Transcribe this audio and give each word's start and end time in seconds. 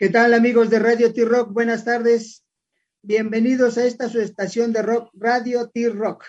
¿Qué 0.00 0.08
tal 0.08 0.32
amigos 0.32 0.70
de 0.70 0.78
Radio 0.78 1.12
T-Rock? 1.12 1.52
Buenas 1.52 1.84
tardes. 1.84 2.42
Bienvenidos 3.02 3.76
a 3.76 3.84
esta 3.84 4.08
su 4.08 4.18
estación 4.18 4.72
de 4.72 4.80
rock, 4.80 5.10
Radio 5.12 5.68
T-Rock, 5.68 6.24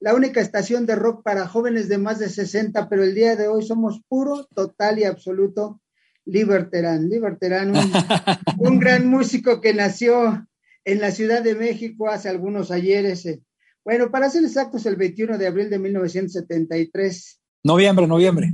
la 0.00 0.14
única 0.14 0.40
estación 0.40 0.86
de 0.86 0.96
rock 0.96 1.22
para 1.22 1.46
jóvenes 1.46 1.90
de 1.90 1.98
más 1.98 2.20
de 2.20 2.30
60, 2.30 2.88
pero 2.88 3.04
el 3.04 3.14
día 3.14 3.36
de 3.36 3.48
hoy 3.48 3.66
somos 3.66 4.00
puro, 4.08 4.46
total 4.54 4.98
y 4.98 5.04
absoluto 5.04 5.82
Liberterán. 6.24 7.10
Liberterán, 7.10 7.76
un, 7.76 7.92
un 8.56 8.78
gran 8.78 9.06
músico 9.06 9.60
que 9.60 9.74
nació 9.74 10.46
en 10.86 10.98
la 10.98 11.10
Ciudad 11.10 11.42
de 11.42 11.54
México 11.54 12.08
hace 12.08 12.30
algunos 12.30 12.70
ayeres. 12.70 13.26
Eh. 13.26 13.42
Bueno, 13.84 14.10
para 14.10 14.30
ser 14.30 14.42
exactos, 14.42 14.86
el 14.86 14.96
21 14.96 15.36
de 15.36 15.48
abril 15.48 15.68
de 15.68 15.78
1973. 15.78 17.40
Noviembre, 17.62 18.06
noviembre. 18.06 18.50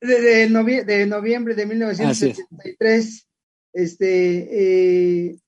De, 0.00 0.20
de, 0.22 0.48
novie 0.48 0.84
de 0.84 1.04
noviembre 1.04 1.54
de 1.54 1.66
1973. 1.66 3.26
Este, 3.74 5.26
eh, 5.28 5.38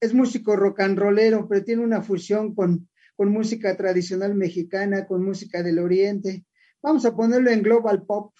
es 0.00 0.14
músico 0.14 0.54
rock 0.54 0.80
and 0.80 0.98
rollero, 0.98 1.48
pero 1.48 1.64
tiene 1.64 1.82
una 1.82 2.02
fusión 2.02 2.54
con, 2.54 2.88
con 3.16 3.30
música 3.30 3.76
tradicional 3.76 4.34
mexicana, 4.34 5.06
con 5.06 5.24
música 5.24 5.62
del 5.62 5.78
oriente. 5.80 6.44
Vamos 6.82 7.04
a 7.04 7.16
ponerlo 7.16 7.50
en 7.50 7.62
global 7.62 8.04
pop 8.04 8.32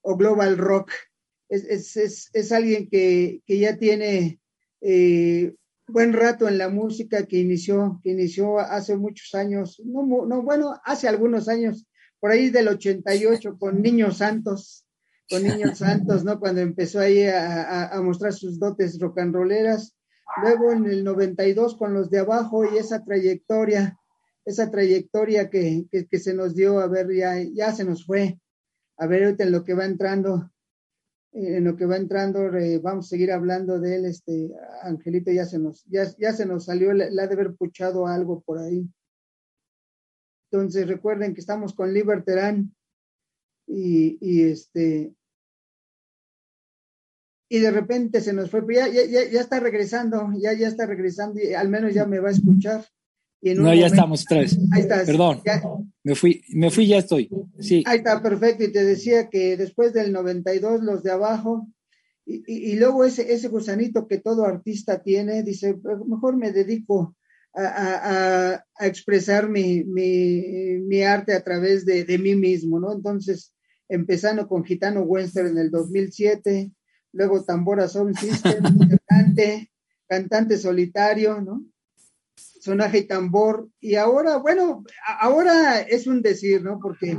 o 0.00 0.16
global 0.16 0.58
rock. 0.58 0.90
Es, 1.48 1.64
es, 1.64 1.96
es, 1.96 2.30
es 2.32 2.50
alguien 2.50 2.88
que, 2.88 3.42
que, 3.46 3.58
ya 3.58 3.76
tiene 3.76 4.40
eh, 4.80 5.54
buen 5.86 6.14
rato 6.14 6.48
en 6.48 6.58
la 6.58 6.70
música, 6.70 7.26
que 7.26 7.36
inició, 7.38 8.00
que 8.02 8.10
inició 8.10 8.58
hace 8.58 8.96
muchos 8.96 9.34
años, 9.34 9.80
no, 9.84 10.26
no, 10.26 10.42
bueno, 10.42 10.80
hace 10.84 11.06
algunos 11.06 11.48
años, 11.48 11.86
por 12.18 12.30
ahí 12.30 12.48
del 12.48 12.68
88 12.68 13.58
con 13.58 13.82
Niños 13.82 14.18
Santos, 14.18 14.83
con 15.28 15.42
Niños 15.42 15.78
Santos, 15.78 16.24
¿no? 16.24 16.38
Cuando 16.38 16.60
empezó 16.60 17.00
ahí 17.00 17.24
a, 17.24 17.88
a, 17.88 18.00
mostrar 18.02 18.32
sus 18.32 18.58
dotes 18.58 18.98
rock 18.98 19.18
and 19.18 19.34
rolleras. 19.34 19.96
Luego 20.42 20.72
en 20.72 20.86
el 20.86 21.04
92 21.04 21.76
con 21.76 21.94
los 21.94 22.10
de 22.10 22.20
abajo 22.20 22.64
y 22.64 22.78
esa 22.78 23.04
trayectoria, 23.04 23.98
esa 24.44 24.70
trayectoria 24.70 25.48
que, 25.50 25.86
que, 25.90 26.06
que 26.06 26.18
se 26.18 26.34
nos 26.34 26.54
dio, 26.54 26.80
a 26.80 26.86
ver, 26.86 27.14
ya, 27.14 27.36
ya 27.40 27.72
se 27.72 27.84
nos 27.84 28.04
fue. 28.04 28.40
A 28.96 29.06
ver, 29.06 29.24
ahorita 29.24 29.44
en 29.44 29.52
lo 29.52 29.64
que 29.64 29.74
va 29.74 29.84
entrando, 29.84 30.50
en 31.32 31.64
lo 31.64 31.76
que 31.76 31.86
va 31.86 31.96
entrando, 31.96 32.46
eh, 32.56 32.78
vamos 32.78 33.06
a 33.06 33.08
seguir 33.10 33.32
hablando 33.32 33.80
de 33.80 33.96
él, 33.96 34.04
este, 34.06 34.50
Angelito 34.82 35.32
ya 35.32 35.44
se 35.44 35.58
nos, 35.58 35.84
ya, 35.86 36.04
ya 36.16 36.32
se 36.32 36.46
nos 36.46 36.66
salió, 36.66 36.92
ha 36.92 36.94
de 37.26 37.34
haber 37.34 37.54
puchado 37.54 38.06
algo 38.06 38.40
por 38.42 38.58
ahí. 38.58 38.88
Entonces 40.50 40.86
recuerden 40.86 41.34
que 41.34 41.40
estamos 41.40 41.74
con 41.74 41.92
Liberterán, 41.92 42.72
y, 43.66 44.18
y, 44.20 44.42
este 44.42 45.14
y 47.48 47.58
de 47.58 47.70
repente 47.70 48.20
se 48.20 48.32
nos 48.32 48.50
fue, 48.50 48.62
ya, 48.74 48.88
ya, 48.88 49.04
ya 49.04 49.40
está 49.40 49.60
regresando, 49.60 50.30
ya, 50.38 50.52
ya 50.54 50.66
está 50.66 50.86
regresando 50.86 51.40
y 51.40 51.54
al 51.54 51.68
menos 51.68 51.94
ya 51.94 52.04
me 52.04 52.18
va 52.18 52.30
a 52.30 52.32
escuchar. 52.32 52.84
Y 53.40 53.50
en 53.50 53.58
no, 53.58 53.64
ya 53.64 53.68
momento, 53.68 53.86
estamos 53.86 54.24
vez. 54.28 54.58
Ahí 54.72 54.80
estás. 54.80 55.06
Perdón, 55.06 55.42
ya, 55.44 55.62
me 56.02 56.14
fui, 56.14 56.42
me 56.48 56.70
fui, 56.70 56.88
ya 56.88 56.98
estoy. 56.98 57.28
Sí. 57.60 57.84
Ahí 57.86 57.98
está, 57.98 58.20
perfecto. 58.22 58.64
Y 58.64 58.72
te 58.72 58.84
decía 58.84 59.28
que 59.28 59.56
después 59.56 59.92
del 59.92 60.12
92, 60.12 60.82
los 60.82 61.02
de 61.02 61.12
abajo, 61.12 61.68
y, 62.26 62.42
y, 62.46 62.72
y 62.72 62.76
luego 62.76 63.04
ese, 63.04 63.32
ese 63.32 63.48
gusanito 63.48 64.08
que 64.08 64.18
todo 64.18 64.46
artista 64.46 65.02
tiene, 65.02 65.42
dice, 65.42 65.78
mejor 66.08 66.36
me 66.36 66.50
dedico 66.52 67.14
a, 67.54 67.62
a, 67.62 68.64
a 68.76 68.86
expresar 68.86 69.48
mi, 69.48 69.84
mi, 69.84 70.80
mi, 70.80 71.02
arte 71.02 71.34
a 71.34 71.44
través 71.44 71.86
de, 71.86 72.04
de 72.04 72.18
mí 72.18 72.34
mismo, 72.34 72.80
¿no? 72.80 72.92
Entonces, 72.92 73.53
empezando 73.88 74.48
con 74.48 74.64
Gitano 74.64 75.02
Western 75.02 75.48
en 75.48 75.58
el 75.58 75.70
2007, 75.70 76.70
luego 77.12 77.44
Tambora 77.44 77.88
Sound 77.88 78.16
System, 78.16 78.62
cantante, 79.08 79.70
cantante 80.06 80.58
solitario, 80.58 81.40
¿no? 81.40 81.64
Sonaje 82.36 82.98
y 82.98 83.06
tambor, 83.06 83.68
y 83.78 83.96
ahora, 83.96 84.38
bueno, 84.38 84.84
ahora 85.20 85.80
es 85.80 86.06
un 86.06 86.22
decir, 86.22 86.62
¿no? 86.62 86.80
Porque 86.80 87.16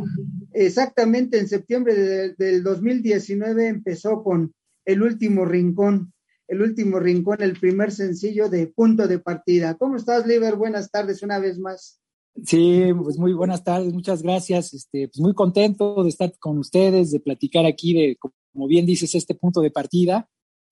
exactamente 0.54 1.38
en 1.38 1.48
septiembre 1.48 1.94
de, 1.94 2.34
del 2.34 2.64
2019 2.64 3.68
empezó 3.68 4.24
con 4.24 4.54
El 4.86 5.04
último 5.04 5.46
rincón, 5.46 6.14
El 6.48 6.62
último 6.62 7.00
rincón, 7.00 7.42
el 7.42 7.60
primer 7.60 7.92
sencillo 7.92 8.50
de 8.50 8.68
Punto 8.68 9.08
de 9.08 9.20
Partida. 9.20 9.76
¿Cómo 9.76 9.98
estás, 9.98 10.26
Liber? 10.26 10.56
Buenas 10.56 10.90
tardes 10.90 11.22
una 11.22 11.38
vez 11.38 11.60
más. 11.60 12.02
Sí, 12.44 12.84
pues 13.02 13.18
muy 13.18 13.32
buenas 13.32 13.64
tardes, 13.64 13.94
muchas 13.94 14.22
gracias. 14.22 14.74
Este, 14.74 15.08
pues 15.08 15.20
muy 15.20 15.34
contento 15.34 16.04
de 16.04 16.10
estar 16.10 16.38
con 16.38 16.58
ustedes, 16.58 17.12
de 17.12 17.22
platicar 17.22 17.66
aquí 17.66 17.94
de, 17.94 18.18
como 18.18 18.68
bien 18.68 18.86
dices, 18.86 19.16
este 19.16 19.36
punto 19.36 19.62
de 19.62 19.72
partida, 19.72 20.30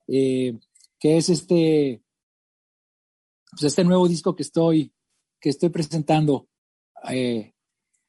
eh, 0.07 0.59
que 0.99 1.17
es 1.17 1.29
este, 1.29 2.03
pues 3.51 3.63
este 3.63 3.85
nuevo 3.85 4.07
disco 4.09 4.35
que 4.35 4.43
estoy, 4.43 4.91
que 5.39 5.49
estoy 5.49 5.69
presentando 5.69 6.49
eh, 7.09 7.53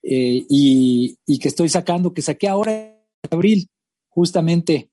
eh, 0.02 0.46
y, 0.48 1.38
que 1.38 1.48
estoy 1.48 1.68
sacando, 1.68 2.12
que 2.12 2.22
saqué 2.22 2.48
ahora 2.48 2.72
en 2.72 3.30
abril, 3.30 3.68
justamente, 4.08 4.90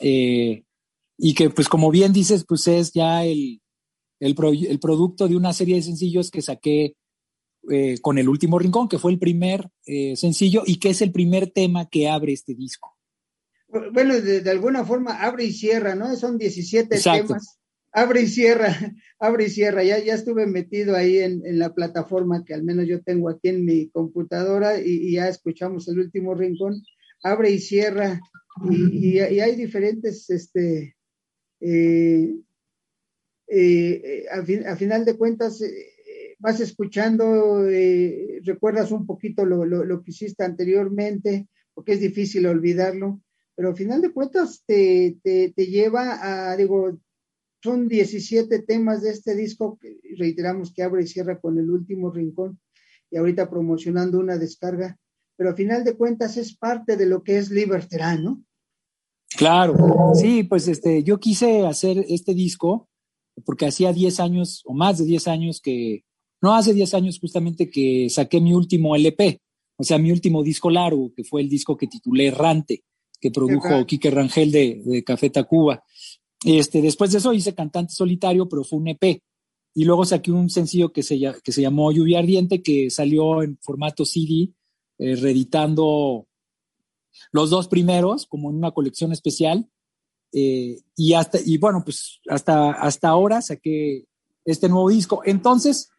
y 0.00 1.34
que 1.34 1.50
pues 1.50 1.68
como 1.68 1.90
bien 1.90 2.12
dices, 2.12 2.44
pues 2.46 2.66
es 2.66 2.92
ya 2.92 3.24
el, 3.24 3.60
el, 4.18 4.34
pro, 4.34 4.50
el 4.50 4.80
producto 4.80 5.28
de 5.28 5.36
una 5.36 5.52
serie 5.52 5.76
de 5.76 5.82
sencillos 5.82 6.30
que 6.30 6.42
saqué 6.42 6.96
eh, 7.68 7.98
con 8.00 8.18
El 8.18 8.28
Último 8.28 8.58
Rincón, 8.58 8.88
que 8.88 8.98
fue 8.98 9.12
el 9.12 9.18
primer 9.18 9.70
eh, 9.86 10.16
sencillo 10.16 10.62
y 10.64 10.78
que 10.78 10.90
es 10.90 11.02
el 11.02 11.12
primer 11.12 11.50
tema 11.50 11.88
que 11.88 12.08
abre 12.08 12.32
este 12.32 12.54
disco. 12.54 12.96
Bueno, 13.92 14.20
de, 14.20 14.40
de 14.40 14.50
alguna 14.50 14.84
forma 14.84 15.22
abre 15.22 15.44
y 15.44 15.52
cierra, 15.52 15.94
¿no? 15.94 16.14
Son 16.16 16.38
17 16.38 16.94
Exacto. 16.94 17.26
temas. 17.28 17.58
Abre 17.92 18.22
y 18.22 18.26
cierra, 18.28 18.68
abre 19.18 19.46
y 19.46 19.50
cierra. 19.50 19.84
Ya, 19.84 19.98
ya 19.98 20.14
estuve 20.14 20.46
metido 20.46 20.96
ahí 20.96 21.18
en, 21.18 21.44
en, 21.44 21.58
la 21.58 21.74
plataforma 21.74 22.44
que 22.44 22.54
al 22.54 22.62
menos 22.62 22.86
yo 22.88 23.02
tengo 23.02 23.28
aquí 23.28 23.48
en 23.48 23.64
mi 23.64 23.90
computadora 23.90 24.80
y, 24.80 25.08
y 25.08 25.12
ya 25.12 25.28
escuchamos 25.28 25.86
El 25.88 25.98
Último 25.98 26.34
Rincón. 26.34 26.82
Abre 27.22 27.50
y 27.50 27.58
cierra. 27.58 28.20
Y, 28.68 29.08
y, 29.08 29.18
y 29.18 29.40
hay 29.40 29.54
diferentes, 29.54 30.28
este, 30.30 30.96
eh, 31.60 32.34
eh, 33.46 34.24
a, 34.30 34.42
fin, 34.44 34.66
a, 34.66 34.76
final 34.76 35.04
de 35.04 35.16
cuentas, 35.16 35.62
vas 36.40 36.58
escuchando, 36.60 37.68
eh, 37.68 38.40
recuerdas 38.42 38.90
un 38.90 39.06
poquito 39.06 39.44
lo, 39.44 39.64
lo, 39.64 39.84
lo, 39.84 40.02
que 40.02 40.10
hiciste 40.10 40.42
anteriormente, 40.42 41.48
porque 41.74 41.92
es 41.92 42.00
difícil 42.00 42.46
olvidarlo, 42.46 43.20
pero 43.54 43.68
al 43.68 43.76
final 43.76 44.00
de 44.00 44.12
cuentas 44.12 44.62
te, 44.66 45.18
te, 45.22 45.52
te 45.54 45.66
lleva 45.66 46.50
a, 46.50 46.56
digo, 46.56 46.98
son 47.62 47.88
17 47.88 48.62
temas 48.62 49.02
de 49.02 49.10
este 49.10 49.34
disco, 49.34 49.78
que 49.78 49.98
reiteramos 50.16 50.72
que 50.72 50.82
abre 50.82 51.02
y 51.02 51.06
cierra 51.06 51.38
con 51.38 51.58
el 51.58 51.70
último 51.70 52.10
rincón, 52.10 52.58
y 53.10 53.18
ahorita 53.18 53.50
promocionando 53.50 54.18
una 54.18 54.38
descarga, 54.38 54.98
pero 55.36 55.50
al 55.50 55.56
final 55.56 55.84
de 55.84 55.94
cuentas 55.94 56.38
es 56.38 56.56
parte 56.56 56.96
de 56.96 57.06
lo 57.06 57.22
que 57.22 57.36
es 57.36 57.50
Liberterán, 57.50 58.24
¿no? 58.24 58.44
Claro, 59.36 60.12
sí, 60.14 60.42
pues 60.42 60.68
este, 60.68 61.02
yo 61.02 61.20
quise 61.20 61.66
hacer 61.66 62.04
este 62.08 62.34
disco 62.34 62.88
porque 63.44 63.66
hacía 63.66 63.92
10 63.92 64.20
años 64.20 64.62
o 64.64 64.74
más 64.74 64.98
de 64.98 65.04
10 65.04 65.28
años 65.28 65.60
que, 65.62 66.04
no 66.42 66.54
hace 66.54 66.72
10 66.74 66.94
años 66.94 67.18
justamente 67.18 67.70
que 67.70 68.08
saqué 68.10 68.40
mi 68.40 68.52
último 68.52 68.96
LP, 68.96 69.40
o 69.76 69.84
sea, 69.84 69.98
mi 69.98 70.12
último 70.12 70.42
disco 70.42 70.70
largo, 70.70 71.12
que 71.14 71.24
fue 71.24 71.40
el 71.40 71.48
disco 71.48 71.76
que 71.76 71.86
titulé 71.86 72.26
Errante, 72.26 72.84
que 73.20 73.30
produjo 73.30 73.86
Quique 73.86 74.10
Rangel 74.10 74.50
de, 74.50 74.82
de 74.84 75.04
Café 75.04 75.30
Tacuba. 75.30 75.82
Este, 76.44 76.80
después 76.80 77.12
de 77.12 77.18
eso 77.18 77.32
hice 77.32 77.54
Cantante 77.54 77.92
Solitario, 77.92 78.48
pero 78.48 78.64
fue 78.64 78.78
un 78.78 78.88
EP. 78.88 79.22
Y 79.74 79.84
luego 79.84 80.04
saqué 80.04 80.32
un 80.32 80.50
sencillo 80.50 80.92
que 80.92 81.02
se, 81.02 81.20
que 81.42 81.52
se 81.52 81.62
llamó 81.62 81.92
Lluvia 81.92 82.18
Ardiente, 82.18 82.62
que 82.62 82.90
salió 82.90 83.42
en 83.42 83.58
formato 83.60 84.04
CD, 84.04 84.52
eh, 84.98 85.16
reeditando 85.16 86.26
los 87.32 87.50
dos 87.50 87.68
primeros, 87.68 88.26
como 88.26 88.50
en 88.50 88.56
una 88.56 88.72
colección 88.72 89.12
especial. 89.12 89.68
Eh, 90.32 90.80
y 90.96 91.12
hasta, 91.12 91.38
y 91.44 91.58
bueno, 91.58 91.82
pues 91.84 92.20
hasta, 92.28 92.72
hasta 92.72 93.08
ahora 93.08 93.42
saqué 93.42 94.04
este 94.44 94.68
nuevo 94.68 94.88
disco. 94.88 95.22
Entonces, 95.24 95.90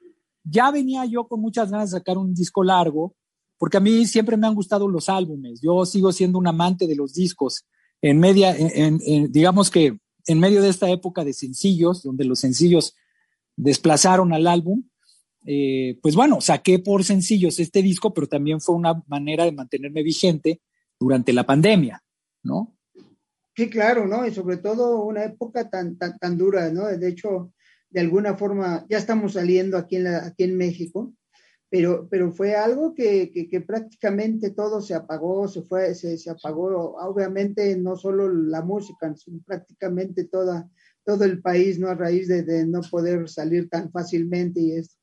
ya 0.44 0.72
venía 0.72 1.06
yo 1.06 1.28
con 1.28 1.42
muchas 1.42 1.72
ganas 1.72 1.92
de 1.92 2.00
sacar 2.00 2.18
un 2.18 2.34
disco 2.34 2.64
largo, 2.64 3.16
porque 3.58 3.78
a 3.78 3.82
mí 3.82 4.06
siempre 4.06 4.38
me 4.38 4.48
han 4.48 4.56
gustado 4.56 4.88
los 4.88 5.10
álbumes. 5.10 5.62
Yo 5.62 5.86
sigo 5.86 6.12
siendo 6.12 6.40
un 6.40 6.48
amante 6.48 6.88
de 6.88 6.96
los 6.96 7.14
discos. 7.14 7.66
En 8.02 8.20
media, 8.20 8.56
digamos 9.30 9.70
que 9.70 10.00
en 10.26 10.40
medio 10.40 10.62
de 10.62 10.70
esta 10.70 10.90
época 10.90 11.24
de 11.24 11.34
sencillos, 11.34 12.04
donde 12.04 12.26
los 12.26 12.40
sencillos 12.40 12.96
desplazaron 13.56 14.34
al 14.34 14.48
álbum, 14.48 14.84
eh, 15.46 16.00
pues 16.02 16.16
bueno, 16.16 16.42
saqué 16.42 16.80
por 16.80 17.04
sencillos 17.04 17.60
este 17.60 17.82
disco, 17.82 18.14
pero 18.14 18.28
también 18.28 18.62
fue 18.62 18.76
una 18.76 19.02
manera 19.08 19.46
de 19.46 19.52
mantenerme 19.52 20.04
vigente 20.04 20.62
durante 21.00 21.34
la 21.34 21.46
pandemia, 21.46 22.04
¿no? 22.44 22.76
Sí, 23.56 23.70
claro, 23.70 24.08
¿no? 24.08 24.26
Y 24.26 24.34
sobre 24.34 24.58
todo 24.58 25.04
una 25.04 25.26
época 25.26 25.70
tan, 25.70 25.98
tan, 25.98 26.18
tan 26.18 26.38
dura, 26.38 26.72
¿no? 26.72 26.86
De 26.86 27.10
hecho, 27.10 27.54
de 27.92 28.00
alguna 28.00 28.36
forma 28.36 28.86
ya 28.90 28.98
estamos 28.98 29.34
saliendo 29.34 29.78
aquí 29.78 29.98
en, 29.98 30.06
la, 30.06 30.26
aquí 30.26 30.44
en 30.44 30.58
México, 30.58 31.14
pero, 31.70 32.08
pero 32.10 32.32
fue 32.34 32.56
algo 32.56 32.94
que, 32.94 33.32
que, 33.32 33.48
que, 33.48 33.62
prácticamente 33.62 34.52
todo 34.52 34.82
se 34.82 34.94
apagó, 34.94 35.48
se 35.48 35.62
fue, 35.62 35.96
se, 35.96 36.18
se, 36.18 36.30
apagó, 36.30 36.96
obviamente 36.98 37.78
no 37.78 37.96
solo 37.96 38.28
la 38.28 38.62
música, 38.62 39.16
sino 39.16 39.40
prácticamente 39.46 40.26
toda, 40.26 40.70
todo 41.06 41.24
el 41.24 41.42
país, 41.42 41.80
¿no? 41.80 41.88
A 41.88 41.96
raíz 41.96 42.28
de, 42.28 42.66
no 42.66 42.82
poder 42.82 43.30
salir 43.30 43.70
tan 43.70 43.92
fácilmente 43.92 44.60
y 44.60 44.72
esto. 44.74 44.96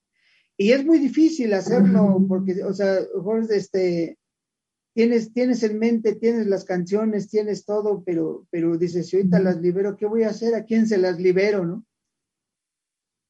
Y 0.58 0.73
es 0.73 0.84
muy 0.84 0.99
difícil 0.99 1.55
hacerlo 1.55 2.23
porque, 2.29 2.62
o 2.64 2.75
sea, 2.75 2.99
Jorge, 3.14 3.56
este, 3.56 4.19
tienes, 4.93 5.32
tienes 5.32 5.62
en 5.62 5.79
mente, 5.79 6.17
tienes 6.17 6.49
las 6.49 6.64
canciones, 6.64 7.31
tienes 7.31 7.64
todo, 7.64 8.02
pero, 8.05 8.46
pero 8.50 8.76
dices, 8.76 9.08
si 9.08 9.17
ahorita 9.17 9.38
las 9.38 9.61
libero, 9.61 9.96
¿qué 9.96 10.06
voy 10.06 10.25
a 10.25 10.31
hacer? 10.31 10.55
¿A 10.55 10.64
quién 10.64 10.87
se 10.87 10.99
las 10.99 11.19
libero, 11.19 11.64
no? 11.64 11.87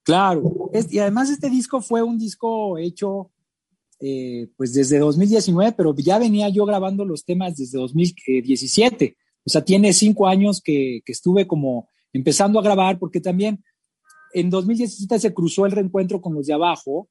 Claro, 0.09 0.71
y 0.91 0.99
además 1.01 1.29
este 1.29 1.51
disco 1.51 1.83
fue 1.83 2.03
un 2.03 2.19
disco 2.19 2.79
hecho 2.79 3.31
eh, 4.01 4.49
pues 4.57 4.73
desde 4.73 4.99
2019, 4.99 5.73
pero 5.77 5.95
ya 5.97 6.19
venía 6.19 6.49
yo 6.49 6.65
grabando 6.65 7.05
los 7.05 7.27
temas 7.27 7.59
desde 7.59 7.77
2017. 7.77 9.19
O 9.45 9.51
sea, 9.51 9.63
tiene 9.63 9.93
cinco 9.93 10.27
años 10.27 10.63
que, 10.63 11.03
que 11.05 11.13
estuve 11.13 11.47
como 11.47 11.91
empezando 12.15 12.59
a 12.59 12.63
grabar, 12.63 12.99
porque 12.99 13.21
también 13.21 13.63
en 14.33 14.49
2017 14.49 15.19
se 15.19 15.35
cruzó 15.35 15.67
el 15.67 15.73
reencuentro 15.73 16.23
con 16.23 16.33
los 16.33 16.47
de 16.47 16.55
abajo 16.55 17.11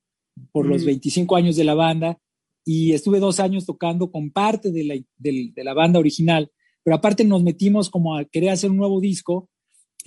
por 0.51 0.65
los 0.65 0.83
25 0.83 1.35
años 1.35 1.55
de 1.55 1.65
la 1.65 1.75
banda 1.75 2.17
y 2.65 2.93
estuve 2.93 3.19
dos 3.19 3.39
años 3.39 3.67
tocando 3.67 4.09
con 4.09 4.31
parte 4.31 4.71
de 4.71 4.83
la, 4.83 4.95
de, 5.19 5.63
la, 5.63 5.75
banda 5.75 5.99
original, 5.99 6.51
pero 6.81 6.95
aparte 6.95 7.23
nos 7.23 7.43
metimos 7.43 7.91
como 7.91 8.17
a 8.17 8.25
querer 8.25 8.49
hacer 8.49 8.71
un 8.71 8.77
nuevo 8.77 8.99
disco 8.99 9.51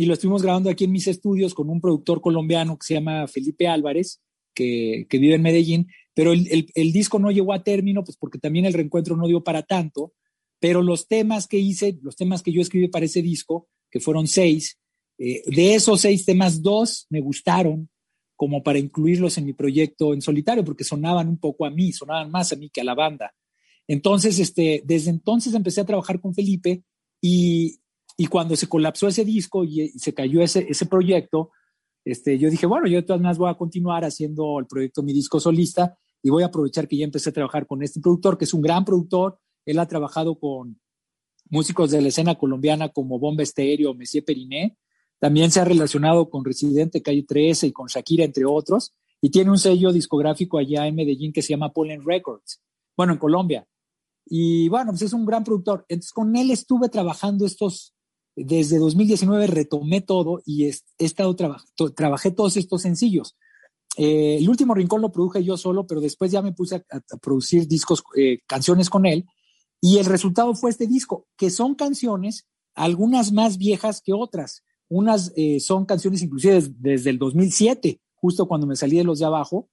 y 0.00 0.06
lo 0.06 0.14
estuvimos 0.14 0.41
grabando 0.41 0.70
aquí 0.70 0.85
en 0.85 0.93
mis 0.93 1.06
estudios 1.08 1.52
con 1.52 1.69
un 1.69 1.79
productor 1.79 2.23
colombiano 2.23 2.79
que 2.79 2.87
se 2.87 2.94
llama 2.94 3.29
Felipe 3.29 3.69
Álvarez, 3.69 4.23
que, 4.55 5.06
que 5.11 5.19
vive 5.19 5.35
en 5.35 5.43
Medellín, 5.43 5.88
pero 6.14 6.32
el, 6.32 6.73
el, 6.75 6.91
disco 6.91 7.19
no 7.19 7.31
llegó 7.31 7.52
a 7.52 7.62
término, 7.62 8.02
pues 8.02 8.17
porque 8.17 8.38
también 8.38 8.64
el 8.64 8.73
reencuentro 8.73 9.14
no 9.14 9.26
dio 9.26 9.44
para 9.44 9.62
tanto, 9.62 10.14
pero 10.58 10.82
los 10.82 11.06
temas 11.06 11.47
que 11.47 11.58
hice, 11.58 11.99
los 12.00 12.17
temas 12.17 12.41
que 12.41 12.50
yo 12.50 12.62
escribí 12.62 12.88
para 12.88 13.05
ese 13.05 13.20
disco, 13.20 13.69
que 13.91 14.00
fueron 14.00 14.26
seis, 14.26 14.79
eh, 15.19 15.43
de 15.44 15.75
esos 15.75 16.00
seis 16.00 16.25
temas, 16.25 16.62
dos 16.62 17.06
me 17.11 17.20
gustaron 17.20 17.91
como 18.37 18.62
para 18.62 18.79
incluirlos 18.79 19.37
en 19.37 19.44
mi 19.44 19.52
proyecto 19.52 20.14
en 20.14 20.23
solitario, 20.23 20.64
porque 20.64 20.82
sonaban 20.82 21.29
un 21.29 21.37
poco 21.37 21.67
a 21.67 21.70
mí, 21.70 21.93
sonaban 21.93 22.31
más 22.31 22.55
a 22.55 22.56
mí 22.56 22.70
que 22.70 22.81
a 22.81 22.85
la 22.85 22.94
banda. 22.94 23.35
Entonces, 23.87 24.38
este, 24.38 24.81
desde 24.82 25.11
entonces 25.11 25.52
empecé 25.52 25.82
a 25.82 25.87
trabajar 25.87 26.23
con 26.23 26.32
Felipe 26.32 26.85
y, 27.20 27.81
y 28.21 28.27
cuando 28.27 28.55
se 28.55 28.69
colapsó 28.69 29.09
ese 29.09 29.25
disco 29.25 29.65
y, 29.65 29.81
y 29.81 29.99
se 29.99 30.13
cayó 30.13 30.43
ese, 30.43 30.67
ese 30.69 30.85
proyecto, 30.85 31.53
este, 32.05 32.39
yo 32.39 32.51
dije, 32.51 32.67
bueno, 32.67 32.87
yo 32.87 32.97
de 32.97 33.03
todas 33.03 33.19
maneras 33.19 33.39
voy 33.39 33.49
a 33.49 33.55
continuar 33.55 34.05
haciendo 34.05 34.59
el 34.59 34.67
proyecto 34.67 35.03
Mi 35.03 35.15
Disco 35.15 35.41
Solista 35.41 35.97
y 36.23 36.29
voy 36.29 36.43
a 36.43 36.49
aprovechar 36.49 36.87
que 36.87 36.99
ya 36.99 37.07
empecé 37.07 37.31
a 37.31 37.33
trabajar 37.33 37.67
con 37.67 37.83
este 37.83 37.99
productor, 37.99 38.37
que 38.37 38.45
es 38.45 38.53
un 38.53 38.61
gran 38.61 38.85
productor. 38.85 39.39
Él 39.65 39.79
ha 39.79 39.89
trabajado 39.89 40.39
con 40.39 40.79
músicos 41.49 41.93
de 41.93 42.03
la 42.03 42.09
escena 42.09 42.35
colombiana 42.35 42.91
como 42.91 43.19
Bomba 43.19 43.43
Estéreo, 43.43 43.95
Messier 43.95 44.23
Periné. 44.23 44.77
También 45.19 45.51
se 45.51 45.61
ha 45.61 45.65
relacionado 45.65 46.29
con 46.29 46.45
Residente 46.45 47.01
Calle 47.01 47.25
13 47.27 47.69
y 47.69 47.73
con 47.73 47.87
Shakira, 47.87 48.27
entre 48.27 48.45
otros. 48.45 48.93
Y 49.23 49.31
tiene 49.31 49.51
un 49.51 49.59
sello 49.59 49.95
discográfico 49.95 50.59
allá 50.59 50.87
en 50.87 50.95
Medellín 50.95 51.33
que 51.33 51.41
se 51.41 51.55
llama 51.55 51.73
Pollen 51.73 52.05
Records. 52.05 52.61
Bueno, 52.95 53.15
en 53.15 53.19
Colombia. 53.19 53.67
Y 54.27 54.69
bueno, 54.69 54.91
pues 54.91 55.01
es 55.01 55.15
un 55.15 55.25
gran 55.25 55.43
productor. 55.43 55.87
Entonces 55.89 56.13
con 56.13 56.37
él 56.37 56.51
estuve 56.51 56.91
trabajando 56.91 57.47
estos 57.47 57.95
desde 58.37 58.79
2019 58.79 59.47
retomé 59.47 60.00
todo 60.00 60.41
y 60.44 60.67
he, 60.67 60.75
estado 60.99 61.37
trabajé 61.37 62.31
todos 62.31 62.56
estos 62.56 62.82
sencillos. 62.82 63.37
Eh, 63.97 64.37
el 64.38 64.49
último 64.49 64.75
rincón 64.75 65.03
lo 65.03 65.11
produje 65.12 65.43
yo 65.43 65.56
solo, 65.56 65.87
pero 65.87 66.00
después 66.00 66.31
ya 66.31 66.43
me 66.43 66.53
puse 66.53 66.77
a, 66.77 67.19
producir 67.19 67.67
discos, 67.67 68.03
eh, 68.17 68.38
canciones 68.47 68.88
con 68.88 69.05
él 69.05 69.27
y 69.81 69.99
el 69.99 70.06
resultado 70.06 70.55
fue 70.55 70.71
este 70.71 70.87
disco, 70.87 71.27
que 71.37 71.50
son 71.50 71.75
canciones, 71.75 72.47
algunas 72.75 73.32
más 73.32 73.59
viejas 73.59 74.00
que 74.00 74.12
otras. 74.12 74.62
Unas 74.88 75.33
eh, 75.37 75.61
son 75.61 75.87
canciones 75.87 76.23
inclusive 76.23 76.62
desde, 76.79 77.11
el 77.11 77.19
2007, 77.19 78.00
justo 78.15 78.47
cuando 78.47 78.67
me 78.67 78.76
salí 78.76 78.97
de 78.97 79.05
los 79.05 79.19
de 79.19 79.26
abajo, 79.26 79.69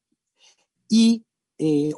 y 0.90 1.24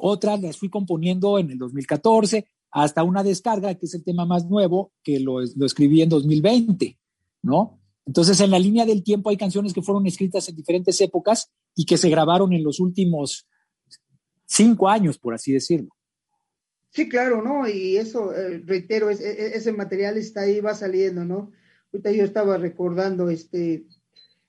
otras 0.00 0.40
las 0.40 0.56
fui 0.56 0.70
componiendo 0.70 1.38
en 1.38 1.50
el 1.50 1.58
2014, 1.58 2.46
hasta 2.70 3.02
una 3.02 3.22
descarga, 3.22 3.74
que 3.74 3.86
es 3.86 3.94
el 3.94 4.04
tema 4.04 4.24
más 4.24 4.46
nuevo, 4.46 4.92
que 5.02 5.20
lo, 5.20 5.42
escribí 5.42 6.02
en 6.02 6.08
2020, 6.08 6.98
¿no? 7.42 7.80
Entonces, 8.06 8.40
en 8.40 8.50
la 8.50 8.58
línea 8.58 8.86
del 8.86 9.02
tiempo 9.02 9.30
hay 9.30 9.36
canciones 9.36 9.72
que 9.72 9.82
fueron 9.82 10.06
escritas 10.06 10.48
en 10.48 10.56
diferentes 10.56 11.00
épocas 11.00 11.50
y 11.74 11.84
que 11.84 11.96
se 11.96 12.08
grabaron 12.08 12.52
en 12.52 12.64
los 12.64 12.80
últimos 12.80 13.46
cinco 14.46 14.88
años, 14.88 15.18
por 15.18 15.34
así 15.34 15.52
decirlo. 15.52 15.90
Sí, 16.90 17.08
claro, 17.08 17.42
¿no? 17.42 17.68
Y 17.68 17.96
eso, 17.96 18.34
eh, 18.34 18.62
reitero, 18.64 19.10
e, 19.10 19.14
e, 19.14 19.56
ese 19.56 19.72
material 19.72 20.16
está 20.16 20.42
ahí, 20.42 20.60
va 20.60 20.74
saliendo, 20.74 21.24
¿no? 21.24 21.52
Ahorita 21.92 22.10
yo 22.10 22.24
estaba 22.24 22.56
recordando 22.56 23.30
este, 23.30 23.84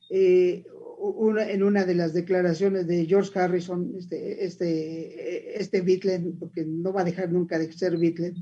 eh, 0.10 0.66
una, 1.02 1.50
en 1.50 1.64
una 1.64 1.86
de 1.86 1.96
las 1.96 2.14
declaraciones 2.14 2.88
de 2.88 3.06
George 3.06 3.38
Harrison, 3.38 3.94
este, 3.98 4.46
este, 4.46 5.60
este 5.60 5.82
Beatle, 5.82 6.34
porque 6.40 6.64
no 6.66 6.94
va 6.94 7.02
a 7.02 7.06
dejar 7.06 7.32
nunca 7.32 7.58
de 7.58 7.72
ser 7.72 7.98
Beatle, 7.98 8.34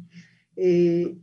eh, 0.56 1.18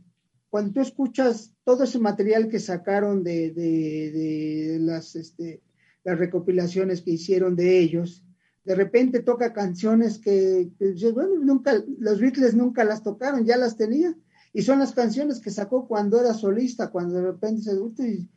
cuando 0.49 0.73
tú 0.73 0.81
escuchas 0.81 1.53
todo 1.63 1.83
ese 1.83 1.99
material 1.99 2.47
que 2.47 2.59
sacaron 2.59 3.23
de, 3.23 3.51
de, 3.51 4.11
de 4.11 4.79
las, 4.79 5.15
este, 5.15 5.61
las 6.03 6.17
recopilaciones 6.17 7.01
que 7.01 7.11
hicieron 7.11 7.55
de 7.55 7.79
ellos, 7.79 8.23
de 8.63 8.75
repente 8.75 9.21
toca 9.21 9.53
canciones 9.53 10.17
que, 10.19 10.69
que, 10.79 11.11
bueno, 11.11 11.35
nunca, 11.39 11.83
los 11.99 12.19
Beatles 12.19 12.55
nunca 12.55 12.83
las 12.83 13.03
tocaron, 13.03 13.45
ya 13.45 13.57
las 13.57 13.77
tenía, 13.77 14.15
y 14.53 14.61
son 14.63 14.79
las 14.79 14.93
canciones 14.93 15.39
que 15.39 15.51
sacó 15.51 15.87
cuando 15.87 16.19
era 16.19 16.33
solista, 16.33 16.89
cuando 16.89 17.15
de 17.15 17.21
repente 17.21 17.61
se 17.61 18.07
¿Y, 18.07 18.29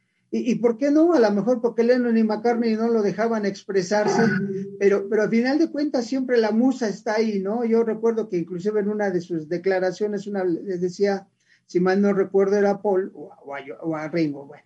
por 0.60 0.78
qué 0.78 0.90
no? 0.90 1.12
A 1.12 1.18
lo 1.18 1.30
mejor 1.32 1.60
porque 1.60 1.82
Lennon 1.82 2.16
y 2.16 2.22
McCartney 2.22 2.76
no 2.76 2.88
lo 2.88 3.02
dejaban 3.02 3.46
expresarse, 3.46 4.22
pero, 4.78 5.08
pero 5.08 5.22
al 5.22 5.30
final 5.30 5.58
de 5.58 5.70
cuentas 5.70 6.06
siempre 6.06 6.38
la 6.38 6.52
musa 6.52 6.88
está 6.88 7.14
ahí, 7.14 7.40
¿no? 7.40 7.64
Yo 7.64 7.82
recuerdo 7.82 8.28
que 8.28 8.38
inclusive 8.38 8.80
en 8.80 8.88
una 8.88 9.10
de 9.10 9.20
sus 9.20 9.48
declaraciones 9.48 10.28
una, 10.28 10.44
le 10.44 10.78
decía, 10.78 11.26
si 11.66 11.80
mal 11.80 12.00
no 12.00 12.12
recuerdo 12.12 12.56
era 12.56 12.70
a 12.70 12.82
Paul 12.82 13.10
o 13.14 13.32
a, 13.32 13.60
o 13.82 13.96
a 13.96 14.08
Rainbow, 14.08 14.46
bueno, 14.46 14.62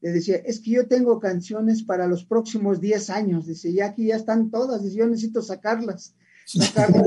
le 0.00 0.12
decía, 0.12 0.36
es 0.36 0.60
que 0.60 0.72
yo 0.72 0.88
tengo 0.88 1.20
canciones 1.20 1.82
para 1.82 2.06
los 2.06 2.24
próximos 2.24 2.80
10 2.80 3.10
años, 3.10 3.46
dice, 3.46 3.72
ya 3.72 3.86
aquí 3.86 4.06
ya 4.06 4.16
están 4.16 4.50
todas, 4.50 4.82
dice, 4.82 4.96
yo 4.96 5.06
necesito 5.06 5.42
sacarlas. 5.42 6.14
sacarlas. 6.46 7.04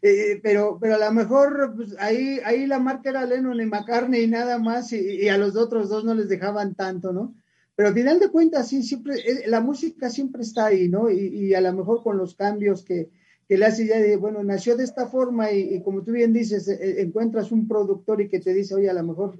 Eh, 0.00 0.38
pero, 0.42 0.78
pero 0.80 0.94
a 0.94 0.98
lo 0.98 1.12
mejor 1.12 1.74
pues, 1.74 1.96
ahí, 1.98 2.38
ahí 2.44 2.66
la 2.66 2.78
marca 2.78 3.10
era 3.10 3.26
Lennon 3.26 3.60
y 3.60 3.66
McCartney 3.66 4.22
y 4.22 4.26
nada 4.28 4.58
más, 4.58 4.92
y, 4.92 5.28
a 5.28 5.38
los 5.38 5.56
otros 5.56 5.88
dos 5.88 6.04
no 6.04 6.14
les 6.14 6.28
dejaban 6.28 6.74
tanto, 6.74 7.12
¿no? 7.12 7.34
Pero 7.74 7.88
al 7.88 7.94
final 7.94 8.18
de 8.18 8.28
cuentas, 8.28 8.68
sí, 8.68 8.82
siempre, 8.82 9.16
eh, 9.18 9.44
la 9.46 9.60
música 9.60 10.10
siempre 10.10 10.42
está 10.42 10.66
ahí, 10.66 10.88
¿no? 10.88 11.10
Y, 11.10 11.54
a 11.54 11.60
lo 11.60 11.72
mejor 11.72 12.02
con 12.02 12.16
los 12.16 12.34
cambios 12.34 12.84
que, 12.84 13.10
que 13.48 13.58
le 13.58 13.66
hace 13.66 13.86
ya 13.86 13.98
de, 13.98 14.16
bueno, 14.16 14.42
nació 14.44 14.76
de 14.76 14.84
esta 14.84 15.06
forma 15.06 15.50
y, 15.52 15.82
como 15.82 16.02
tú 16.02 16.12
bien 16.12 16.32
dices, 16.32 16.68
eh, 16.68 17.00
encuentras 17.00 17.50
un 17.50 17.66
productor 17.66 18.20
y 18.20 18.28
que 18.28 18.40
te 18.40 18.54
dice, 18.54 18.74
oye, 18.74 18.90
a 18.90 18.94
lo 18.94 19.04
mejor 19.04 19.38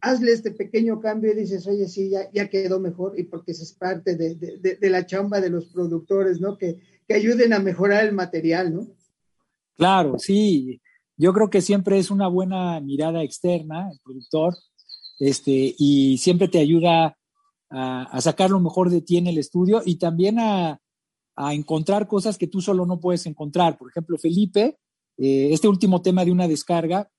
hazle 0.00 0.32
este 0.32 0.50
pequeño 0.50 1.00
cambio 1.00 1.32
y 1.32 1.36
dices, 1.36 1.66
oye, 1.66 1.88
sí, 1.88 2.10
ya, 2.10 2.30
ya 2.32 2.48
quedó 2.48 2.80
mejor 2.80 3.18
y 3.18 3.24
porque 3.24 3.52
es 3.52 3.72
parte 3.72 4.14
de, 4.14 4.34
de, 4.34 4.76
de 4.76 4.90
la 4.90 5.06
chamba 5.06 5.40
de 5.40 5.50
los 5.50 5.66
productores, 5.66 6.40
¿no? 6.40 6.58
Que, 6.58 6.78
que 7.08 7.14
ayuden 7.14 7.52
a 7.52 7.58
mejorar 7.60 8.04
el 8.04 8.12
material, 8.12 8.74
¿no? 8.74 8.86
Claro, 9.76 10.18
sí. 10.18 10.80
Yo 11.16 11.32
creo 11.32 11.50
que 11.50 11.60
siempre 11.62 11.98
es 11.98 12.10
una 12.10 12.28
buena 12.28 12.80
mirada 12.80 13.22
externa, 13.22 13.90
el 13.90 13.98
productor, 14.02 14.54
este, 15.18 15.74
y 15.78 16.18
siempre 16.18 16.48
te 16.48 16.58
ayuda 16.58 17.16
a, 17.70 18.20
sacar 18.20 18.50
lo 18.50 18.60
mejor 18.60 18.90
de 18.90 19.00
ti 19.00 19.16
en 19.16 19.26
el 19.26 19.38
estudio 19.38 19.82
y 19.84 19.96
también 19.96 20.38
a, 20.38 20.80
encontrar 21.52 22.08
cosas 22.08 22.38
que 22.38 22.46
tú 22.46 22.62
solo 22.62 22.86
no 22.86 22.98
puedes 22.98 23.26
encontrar. 23.26 23.76
Por 23.76 23.90
ejemplo, 23.90 24.16
Felipe, 24.16 24.78
eh, 25.18 25.48
este 25.52 25.68
último 25.68 26.00
tema 26.00 26.24
de 26.24 26.32
una 26.32 26.48
descarga, 26.48 27.10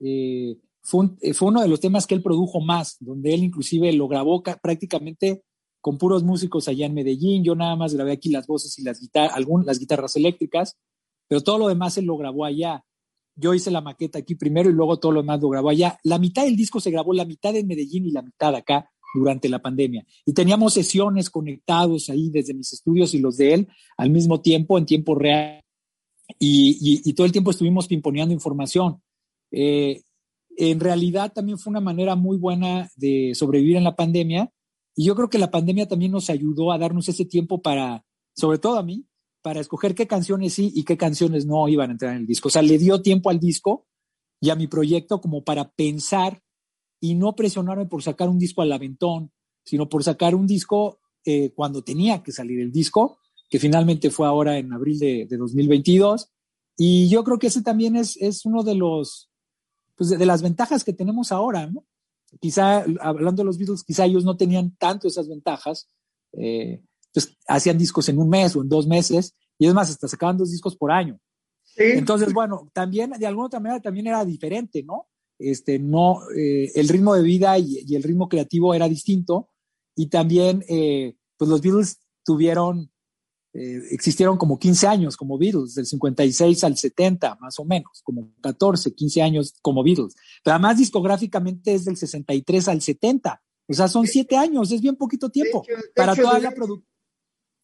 eh, 0.00 0.56
fue, 0.82 1.10
fue, 1.34 1.48
uno 1.48 1.62
de 1.62 1.68
los 1.68 1.78
temas 1.78 2.04
que 2.04 2.16
él 2.16 2.22
produjo 2.22 2.60
más, 2.60 2.96
donde 2.98 3.32
él 3.32 3.44
inclusive 3.44 3.92
lo 3.92 4.08
grabó 4.08 4.42
prácticamente 4.42 5.44
con 5.80 5.98
puros 5.98 6.24
músicos 6.24 6.66
allá 6.66 6.86
en 6.86 6.94
Medellín. 6.94 7.44
Yo 7.44 7.54
nada 7.54 7.76
más 7.76 7.94
grabé 7.94 8.10
aquí 8.12 8.30
las 8.30 8.48
voces 8.48 8.76
y 8.80 8.82
las, 8.82 9.00
las 9.64 9.78
guitarras 9.78 10.16
eléctricas 10.16 10.76
pero 11.30 11.42
todo 11.42 11.58
lo 11.58 11.68
demás 11.68 11.96
él 11.96 12.06
lo 12.06 12.16
grabó 12.16 12.44
allá. 12.44 12.84
Yo 13.36 13.54
hice 13.54 13.70
la 13.70 13.80
maqueta 13.80 14.18
aquí 14.18 14.34
primero 14.34 14.68
y 14.68 14.72
luego 14.72 14.98
todo 14.98 15.12
lo 15.12 15.22
demás 15.22 15.40
lo 15.40 15.48
grabó 15.48 15.70
allá. 15.70 15.96
La 16.02 16.18
mitad 16.18 16.42
del 16.42 16.56
disco 16.56 16.80
se 16.80 16.90
grabó, 16.90 17.12
la 17.12 17.24
mitad 17.24 17.54
en 17.54 17.68
Medellín 17.68 18.04
y 18.04 18.10
la 18.10 18.20
mitad 18.20 18.52
acá 18.56 18.90
durante 19.14 19.48
la 19.48 19.60
pandemia. 19.62 20.04
Y 20.26 20.32
teníamos 20.32 20.74
sesiones 20.74 21.30
conectados 21.30 22.10
ahí 22.10 22.30
desde 22.30 22.52
mis 22.52 22.72
estudios 22.72 23.14
y 23.14 23.20
los 23.20 23.36
de 23.36 23.54
él 23.54 23.68
al 23.96 24.10
mismo 24.10 24.40
tiempo, 24.40 24.76
en 24.76 24.86
tiempo 24.86 25.14
real. 25.14 25.62
Y, 26.40 27.12
todo 27.14 27.26
el 27.26 27.32
tiempo 27.32 27.52
estuvimos 27.52 27.86
pimponeando 27.86 28.34
información. 28.34 29.00
Eh, 29.52 30.02
en 30.56 30.80
realidad 30.80 31.32
también 31.32 31.58
fue 31.58 31.70
una 31.70 31.80
manera 31.80 32.16
muy 32.16 32.38
buena 32.38 32.90
de 32.96 33.36
sobrevivir 33.36 33.76
en 33.76 33.84
la 33.84 33.94
pandemia. 33.94 34.50
Y 34.96 35.04
yo 35.04 35.14
creo 35.14 35.30
que 35.30 35.38
la 35.38 35.52
pandemia 35.52 35.86
también 35.86 36.10
nos 36.10 36.28
ayudó 36.28 36.72
a 36.72 36.78
darnos 36.78 37.08
ese 37.08 37.24
tiempo 37.24 37.62
para, 37.62 38.04
sobre 38.34 38.58
todo 38.58 38.80
a 38.80 38.82
mí, 38.82 39.06
para 39.42 39.60
escoger 39.60 39.94
qué 39.94 40.06
canciones 40.06 40.54
sí 40.54 40.72
y 40.74 40.84
qué 40.84 40.96
canciones 40.96 41.46
no 41.46 41.68
iban 41.68 41.90
a 41.90 41.92
entrar 41.92 42.12
en 42.12 42.20
el 42.20 42.26
disco. 42.26 42.48
O 42.48 42.50
sea, 42.50 42.62
le 42.62 42.78
dio 42.78 43.02
tiempo 43.02 43.30
al 43.30 43.40
disco 43.40 43.86
y 44.40 44.50
a 44.50 44.56
mi 44.56 44.66
proyecto 44.66 45.20
como 45.20 45.44
para 45.44 45.70
pensar 45.70 46.42
y 47.00 47.14
no 47.14 47.34
presionarme 47.34 47.86
por 47.86 48.02
sacar 48.02 48.28
un 48.28 48.38
disco 48.38 48.62
al 48.62 48.72
aventón 48.72 49.32
sino 49.64 49.88
por 49.88 50.02
sacar 50.02 50.34
un 50.34 50.46
disco 50.46 50.98
eh, 51.24 51.52
cuando 51.54 51.82
tenía 51.82 52.22
que 52.22 52.32
salir 52.32 52.60
el 52.60 52.72
disco, 52.72 53.18
que 53.48 53.58
finalmente 53.58 54.10
fue 54.10 54.26
ahora 54.26 54.58
en 54.58 54.72
abril 54.72 54.98
de, 54.98 55.26
2022. 55.30 56.28
Y 56.76 57.08
yo 57.08 57.24
creo 57.24 57.38
que 57.38 57.48
ese 57.48 57.62
también 57.62 57.96
es, 57.96 58.16
es 58.16 58.44
uno 58.46 58.62
de 58.62 58.74
los, 58.74 59.30
pues 59.96 60.10
de, 60.10 60.26
las 60.26 60.42
ventajas 60.42 60.84
que 60.84 60.92
tenemos 60.92 61.30
ahora. 61.32 61.70
Quizá, 62.40 62.84
hablando 63.00 63.42
de 63.42 63.46
los 63.46 63.58
Beatles, 63.58 63.84
quizá 63.84 64.06
ellos 64.06 64.24
no 64.24 64.36
tenían 64.36 64.74
tanto 64.76 65.08
esas 65.08 65.28
ventajas, 65.28 65.88
eh, 66.32 66.82
pues 67.12 67.36
hacían 67.46 67.78
discos 67.78 68.08
en 68.08 68.18
un 68.18 68.28
mes 68.28 68.54
o 68.56 68.62
en 68.62 68.68
dos 68.68 68.86
meses, 68.86 69.34
y 69.58 69.66
es 69.66 69.74
más, 69.74 69.90
hasta 69.90 70.08
sacaban 70.08 70.36
dos 70.36 70.50
discos 70.50 70.76
por 70.76 70.90
año. 70.90 71.18
Entonces, 71.76 72.32
bueno, 72.32 72.68
también, 72.72 73.10
de 73.10 73.26
alguna 73.26 73.46
otra 73.46 73.60
manera, 73.60 73.80
también 73.80 74.06
era 74.06 74.24
diferente, 74.24 74.82
¿no? 74.82 75.06
Este, 75.38 75.78
no, 75.78 76.20
eh, 76.36 76.70
el 76.74 76.88
ritmo 76.88 77.14
de 77.14 77.22
vida 77.22 77.58
y, 77.58 77.94
el 77.94 78.02
ritmo 78.02 78.28
creativo 78.28 78.74
era 78.74 78.88
distinto, 78.88 79.50
y 79.96 80.08
también, 80.08 80.64
eh, 80.68 81.16
pues 81.36 81.48
los 81.48 81.60
Beatles 81.60 81.98
tuvieron, 82.24 82.90
eh, 83.52 83.82
existieron 83.90 84.36
como 84.36 84.58
15 84.58 84.86
años 84.86 85.16
como 85.16 85.38
Beatles, 85.38 85.74
del 85.74 85.86
56 85.86 86.64
al 86.64 86.76
70, 86.76 87.36
más 87.40 87.58
o 87.58 87.64
menos, 87.64 88.00
como 88.04 88.32
14, 88.42 88.94
15 88.94 89.22
años 89.22 89.54
como 89.62 89.82
Beatles. 89.82 90.14
Pero 90.44 90.54
además 90.54 90.78
discográficamente 90.78 91.74
es 91.74 91.84
del 91.84 91.96
63 91.96 92.68
al 92.68 92.80
70. 92.82 93.42
O 93.68 93.72
sea, 93.72 93.88
son 93.88 94.06
siete 94.06 94.36
años, 94.36 94.72
es 94.72 94.80
bien 94.80 94.96
poquito 94.96 95.30
tiempo 95.30 95.64
para 95.94 96.14
toda 96.14 96.38
la 96.40 96.50
producción. 96.50 96.86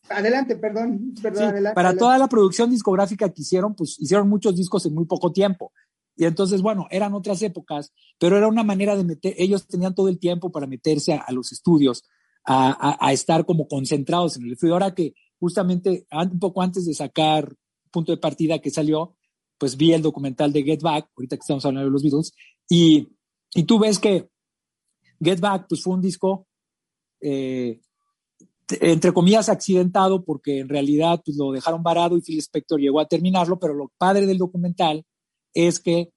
Adelante, 0.08 0.56
perdón, 0.56 1.14
perdón 1.20 1.54
Para 1.74 1.96
toda 1.96 2.18
la 2.18 2.28
producción 2.28 2.70
discográfica 2.70 3.28
que 3.28 3.42
hicieron, 3.42 3.74
pues 3.74 3.96
hicieron 3.98 4.28
muchos 4.28 4.56
discos 4.56 4.86
en 4.86 4.94
muy 4.94 5.06
poco 5.06 5.32
tiempo. 5.32 5.72
Y 6.16 6.24
entonces, 6.24 6.62
bueno, 6.62 6.86
eran 6.90 7.12
otras 7.14 7.42
épocas, 7.42 7.92
pero 8.18 8.36
era 8.36 8.48
una 8.48 8.62
manera 8.62 8.96
de 8.96 9.04
meter, 9.04 9.34
ellos 9.36 9.66
tenían 9.66 9.94
todo 9.94 10.08
el 10.08 10.18
tiempo 10.18 10.50
para 10.50 10.66
meterse 10.66 11.12
a 11.14 11.30
los 11.32 11.52
estudios 11.52 12.04
a, 12.46 13.12
estar 13.12 13.44
como 13.44 13.66
concentrados 13.66 14.36
en 14.36 14.44
el 14.44 14.52
estudio. 14.52 14.74
Ahora 14.74 14.94
que 14.94 15.14
justamente 15.38 16.06
un 16.10 16.38
poco 16.38 16.62
antes 16.62 16.86
de 16.86 16.94
sacar 16.94 17.54
punto 17.90 18.12
de 18.12 18.18
partida 18.18 18.60
que 18.60 18.70
salió, 18.70 19.16
pues 19.58 19.76
vi 19.76 19.92
el 19.92 20.02
documental 20.02 20.52
de 20.52 20.62
Get 20.62 20.80
Back, 20.82 21.08
ahorita 21.16 21.36
que 21.36 21.40
estamos 21.40 21.64
hablando 21.64 21.88
de 21.88 21.92
los 21.92 22.02
Beatles, 22.02 22.32
y, 22.68 23.08
y 23.54 23.64
tú 23.64 23.78
ves 23.78 23.98
que 23.98 24.28
Get 25.20 25.40
Back 25.40 25.66
pues 25.68 25.82
fue 25.82 25.94
un 25.94 26.02
disco, 26.02 26.46
eh, 27.20 27.80
entre 28.80 29.12
comillas, 29.12 29.48
accidentado, 29.48 30.24
porque 30.24 30.58
en 30.58 30.68
realidad 30.68 31.22
pues 31.24 31.36
lo 31.36 31.52
dejaron 31.52 31.82
varado 31.82 32.16
y 32.16 32.22
Phil 32.22 32.38
Spector 32.38 32.80
llegó 32.80 33.00
a 33.00 33.08
terminarlo, 33.08 33.58
pero 33.58 33.74
lo 33.74 33.92
padre 33.96 34.26
del 34.26 34.38
documental 34.38 35.04
es 35.54 35.80
que, 35.80 36.10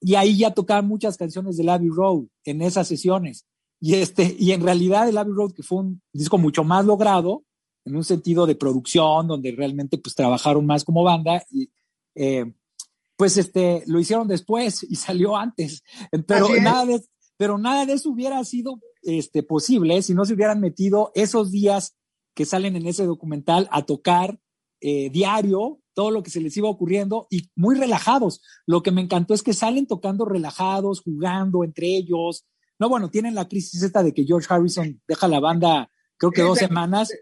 y 0.00 0.14
ahí 0.14 0.36
ya 0.36 0.52
tocaban 0.52 0.86
muchas 0.86 1.16
canciones 1.16 1.56
de 1.56 1.70
Abbey 1.70 1.88
Road 1.88 2.24
en 2.44 2.62
esas 2.62 2.88
sesiones. 2.88 3.46
Y, 3.80 3.94
este, 3.94 4.34
y 4.38 4.52
en 4.52 4.62
realidad 4.62 5.08
el 5.08 5.18
Abbey 5.18 5.34
Road, 5.34 5.52
que 5.52 5.62
fue 5.62 5.78
un 5.78 6.02
disco 6.12 6.38
mucho 6.38 6.64
más 6.64 6.84
logrado, 6.84 7.44
en 7.84 7.96
un 7.96 8.04
sentido 8.04 8.46
de 8.46 8.54
producción, 8.54 9.28
donde 9.28 9.52
realmente 9.52 9.98
pues 9.98 10.14
trabajaron 10.14 10.64
más 10.64 10.84
como 10.84 11.02
banda, 11.02 11.44
y, 11.50 11.70
eh, 12.14 12.50
pues 13.16 13.36
este, 13.36 13.84
lo 13.86 14.00
hicieron 14.00 14.26
después 14.26 14.82
y 14.82 14.96
salió 14.96 15.36
antes. 15.36 15.82
Pero 16.26 16.48
nada, 16.60 16.86
de, 16.86 17.02
pero 17.36 17.58
nada 17.58 17.86
de 17.86 17.94
eso 17.94 18.10
hubiera 18.10 18.42
sido 18.44 18.80
este, 19.04 19.42
posible 19.42 20.02
si 20.02 20.14
no 20.14 20.24
se 20.24 20.34
hubieran 20.34 20.60
metido 20.60 21.12
esos 21.14 21.50
días 21.50 21.96
que 22.34 22.44
salen 22.44 22.76
en 22.76 22.86
ese 22.86 23.06
documental 23.06 23.68
a 23.70 23.84
tocar 23.84 24.40
eh, 24.80 25.10
diario 25.10 25.80
todo 25.94 26.10
lo 26.10 26.22
que 26.22 26.30
se 26.30 26.40
les 26.40 26.56
iba 26.56 26.68
ocurriendo 26.68 27.26
y 27.30 27.50
muy 27.54 27.76
relajados. 27.76 28.42
Lo 28.66 28.82
que 28.82 28.90
me 28.90 29.00
encantó 29.00 29.32
es 29.32 29.42
que 29.42 29.52
salen 29.52 29.86
tocando 29.86 30.24
relajados, 30.24 31.00
jugando 31.00 31.62
entre 31.62 31.86
ellos, 31.86 32.44
no, 32.78 32.88
bueno, 32.88 33.10
tienen 33.10 33.34
la 33.34 33.48
crisis 33.48 33.82
esta 33.82 34.02
de 34.02 34.12
que 34.12 34.24
George 34.24 34.46
Harrison 34.50 35.00
deja 35.06 35.28
la 35.28 35.40
banda, 35.40 35.90
creo 36.16 36.32
que 36.32 36.42
dos 36.42 36.58
semanas, 36.58 37.12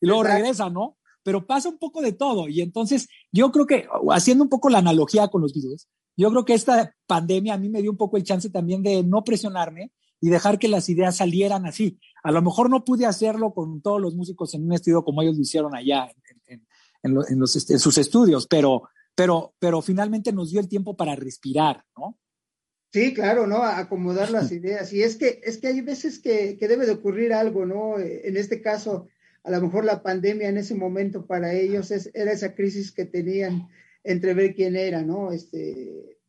y 0.00 0.06
luego 0.06 0.24
regresa, 0.24 0.70
¿no? 0.70 0.96
Pero 1.22 1.46
pasa 1.46 1.68
un 1.68 1.78
poco 1.78 2.00
de 2.00 2.12
todo. 2.12 2.48
Y 2.48 2.60
entonces, 2.60 3.08
yo 3.30 3.52
creo 3.52 3.66
que, 3.66 3.86
haciendo 4.10 4.44
un 4.44 4.50
poco 4.50 4.70
la 4.70 4.78
analogía 4.78 5.28
con 5.28 5.42
los 5.42 5.52
videos, 5.52 5.88
yo 6.16 6.30
creo 6.30 6.44
que 6.44 6.54
esta 6.54 6.94
pandemia 7.06 7.54
a 7.54 7.58
mí 7.58 7.68
me 7.68 7.82
dio 7.82 7.90
un 7.90 7.96
poco 7.96 8.16
el 8.16 8.24
chance 8.24 8.50
también 8.50 8.82
de 8.82 9.02
no 9.02 9.22
presionarme 9.22 9.92
y 10.22 10.30
dejar 10.30 10.58
que 10.60 10.68
las 10.68 10.88
ideas 10.88 11.16
salieran 11.16 11.66
así. 11.66 11.98
A 12.22 12.30
lo 12.30 12.40
mejor 12.40 12.70
no 12.70 12.84
pude 12.84 13.04
hacerlo 13.04 13.52
con 13.52 13.82
todos 13.82 14.00
los 14.00 14.14
músicos 14.14 14.54
en 14.54 14.64
un 14.64 14.72
estudio 14.72 15.02
como 15.02 15.20
ellos 15.20 15.34
lo 15.34 15.42
hicieron 15.42 15.74
allá 15.74 16.08
en, 17.02 17.12
los, 17.12 17.28
en 17.28 17.78
sus 17.80 17.98
estudios, 17.98 18.46
pero, 18.46 18.84
pero, 19.16 19.54
pero 19.58 19.82
finalmente 19.82 20.32
nos 20.32 20.52
dio 20.52 20.60
el 20.60 20.68
tiempo 20.68 20.96
para 20.96 21.16
respirar, 21.16 21.84
¿no? 21.96 22.16
Sí, 22.92 23.14
claro, 23.14 23.48
¿no? 23.48 23.64
acomodar 23.64 24.30
las 24.30 24.52
ideas. 24.52 24.92
Y 24.92 25.02
es 25.02 25.16
que, 25.16 25.40
es 25.42 25.58
que 25.58 25.66
hay 25.66 25.80
veces 25.80 26.20
que, 26.20 26.56
debe 26.60 26.86
de 26.86 26.92
ocurrir 26.92 27.32
algo, 27.32 27.66
¿no? 27.66 27.98
En 27.98 28.36
este 28.36 28.62
caso, 28.62 29.08
a 29.42 29.50
lo 29.50 29.60
mejor 29.60 29.84
la 29.84 30.04
pandemia 30.04 30.48
en 30.48 30.58
ese 30.58 30.76
momento 30.76 31.26
para 31.26 31.52
ellos 31.52 31.90
es, 31.90 32.10
era 32.14 32.30
esa 32.30 32.54
crisis 32.54 32.92
que 32.92 33.06
tenían 33.06 33.68
entre 34.04 34.34
ver 34.34 34.54
quién 34.54 34.76
era, 34.76 35.02
¿no? 35.02 35.32
Este, 35.32 36.20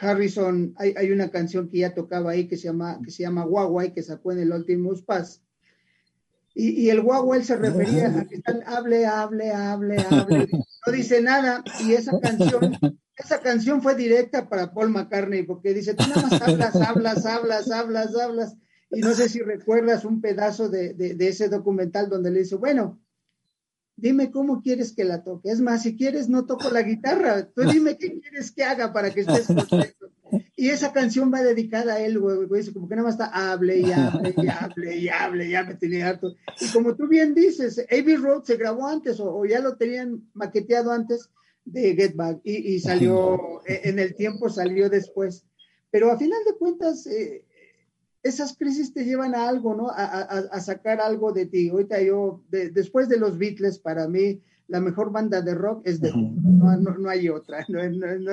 Harrison, 0.00 0.74
hay, 0.76 0.94
hay 0.96 1.10
una 1.10 1.30
canción 1.30 1.68
que 1.68 1.78
ya 1.78 1.94
tocaba 1.94 2.32
ahí 2.32 2.46
que 2.46 2.56
se 2.56 2.64
llama, 2.64 3.00
que 3.04 3.10
se 3.10 3.22
llama 3.22 3.46
y 3.84 3.90
que 3.92 4.02
sacó 4.02 4.32
en 4.32 4.40
el 4.40 4.52
Ultimate 4.52 5.02
Pass. 5.02 5.42
Y, 6.54 6.82
y 6.82 6.90
el 6.90 7.02
él 7.34 7.44
se 7.44 7.56
refería 7.56 8.16
a 8.16 8.24
que 8.26 8.36
están, 8.36 8.62
hable, 8.66 9.06
hable, 9.06 9.50
hable, 9.50 9.98
hable, 9.98 10.48
no 10.86 10.92
dice 10.92 11.20
nada. 11.20 11.64
Y 11.84 11.94
esa 11.94 12.18
canción 12.20 12.78
esa 13.16 13.40
canción 13.40 13.80
fue 13.80 13.94
directa 13.94 14.48
para 14.48 14.72
Paul 14.72 14.90
McCartney, 14.90 15.44
porque 15.44 15.72
dice, 15.72 15.94
tú 15.94 16.04
nada 16.08 16.22
más 16.22 16.42
hablas, 16.42 16.74
hablas, 16.76 17.26
hablas, 17.26 17.70
hablas, 17.70 18.16
hablas. 18.16 18.56
Y 18.90 19.00
no 19.00 19.14
sé 19.14 19.28
si 19.28 19.40
recuerdas 19.40 20.04
un 20.04 20.20
pedazo 20.20 20.68
de, 20.68 21.16
ese 21.20 21.48
documental 21.48 22.08
donde 22.08 22.30
le 22.30 22.40
dice, 22.40 22.56
bueno, 22.56 23.00
dime 23.96 24.30
cómo 24.30 24.62
quieres 24.62 24.92
que 24.92 25.04
la 25.04 25.22
toque. 25.22 25.50
Es 25.50 25.60
más, 25.60 25.82
si 25.82 25.96
quieres, 25.96 26.28
no 26.28 26.46
toco 26.46 26.70
la 26.70 26.82
guitarra. 26.82 27.48
Tú 27.50 27.62
dime 27.62 27.96
qué 27.96 28.18
quieres 28.20 28.52
que 28.52 28.64
haga 28.64 28.92
para 28.92 29.12
que 29.12 29.20
estés 29.20 29.46
contento. 29.46 30.10
Y 30.56 30.70
esa 30.70 30.92
canción 30.92 31.32
va 31.32 31.42
dedicada 31.42 31.94
a 31.94 32.00
él, 32.00 32.18
güey, 32.18 32.46
güey, 32.46 32.72
como 32.72 32.88
que 32.88 32.96
nada 32.96 33.06
más 33.06 33.14
está 33.14 33.52
hable 33.52 33.78
y 33.78 33.92
hable 33.92 34.34
y 34.36 34.48
hable 34.48 34.96
y 34.96 35.08
hable, 35.08 35.50
ya 35.50 35.64
me 35.64 35.74
tenía 35.74 36.08
harto. 36.08 36.34
Y 36.60 36.72
como 36.72 36.96
tú 36.96 37.06
bien 37.06 37.34
dices, 37.34 37.84
Abbey 37.90 38.16
Road 38.16 38.44
se 38.44 38.56
grabó 38.56 38.86
antes 38.86 39.20
o 39.20 39.44
ya 39.44 39.60
lo 39.60 39.76
tenían 39.76 40.28
maqueteado 40.32 40.90
antes 40.90 41.30
de 41.64 41.94
Get 41.94 42.14
Back 42.14 42.40
y, 42.44 42.78
salió, 42.80 43.62
e, 43.66 43.88
en 43.88 43.98
el 43.98 44.14
tiempo 44.16 44.48
salió 44.48 44.88
después. 44.88 45.44
Pero 45.90 46.10
a 46.10 46.18
final 46.18 46.40
de 46.44 46.56
cuentas, 46.56 47.06
eh, 47.06 47.44
esas 48.24 48.56
crisis 48.56 48.92
te 48.92 49.04
llevan 49.04 49.34
a 49.34 49.48
algo, 49.48 49.74
¿no? 49.74 49.88
A, 49.90 50.60
sacar 50.60 51.00
algo 51.00 51.32
de 51.32 51.46
ti. 51.46 51.68
Ahorita 51.68 52.02
yo, 52.02 52.42
después 52.50 53.08
de 53.08 53.18
los 53.18 53.38
Beatles, 53.38 53.78
para 53.78 54.08
mí, 54.08 54.40
la 54.66 54.80
mejor 54.80 55.12
banda 55.12 55.42
de 55.42 55.54
rock 55.54 55.82
es 55.84 56.00
de 56.00 56.10
no, 56.10 56.76
no, 56.76 57.08
hay 57.08 57.28
otra, 57.28 57.64
no, 57.68 57.86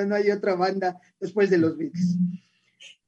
no, 0.06 0.16
hay 0.16 0.32
otra 0.32 0.56
banda 0.56 1.00
después 1.20 1.50
de 1.50 1.58
los 1.58 1.78
Beatles. 1.78 2.18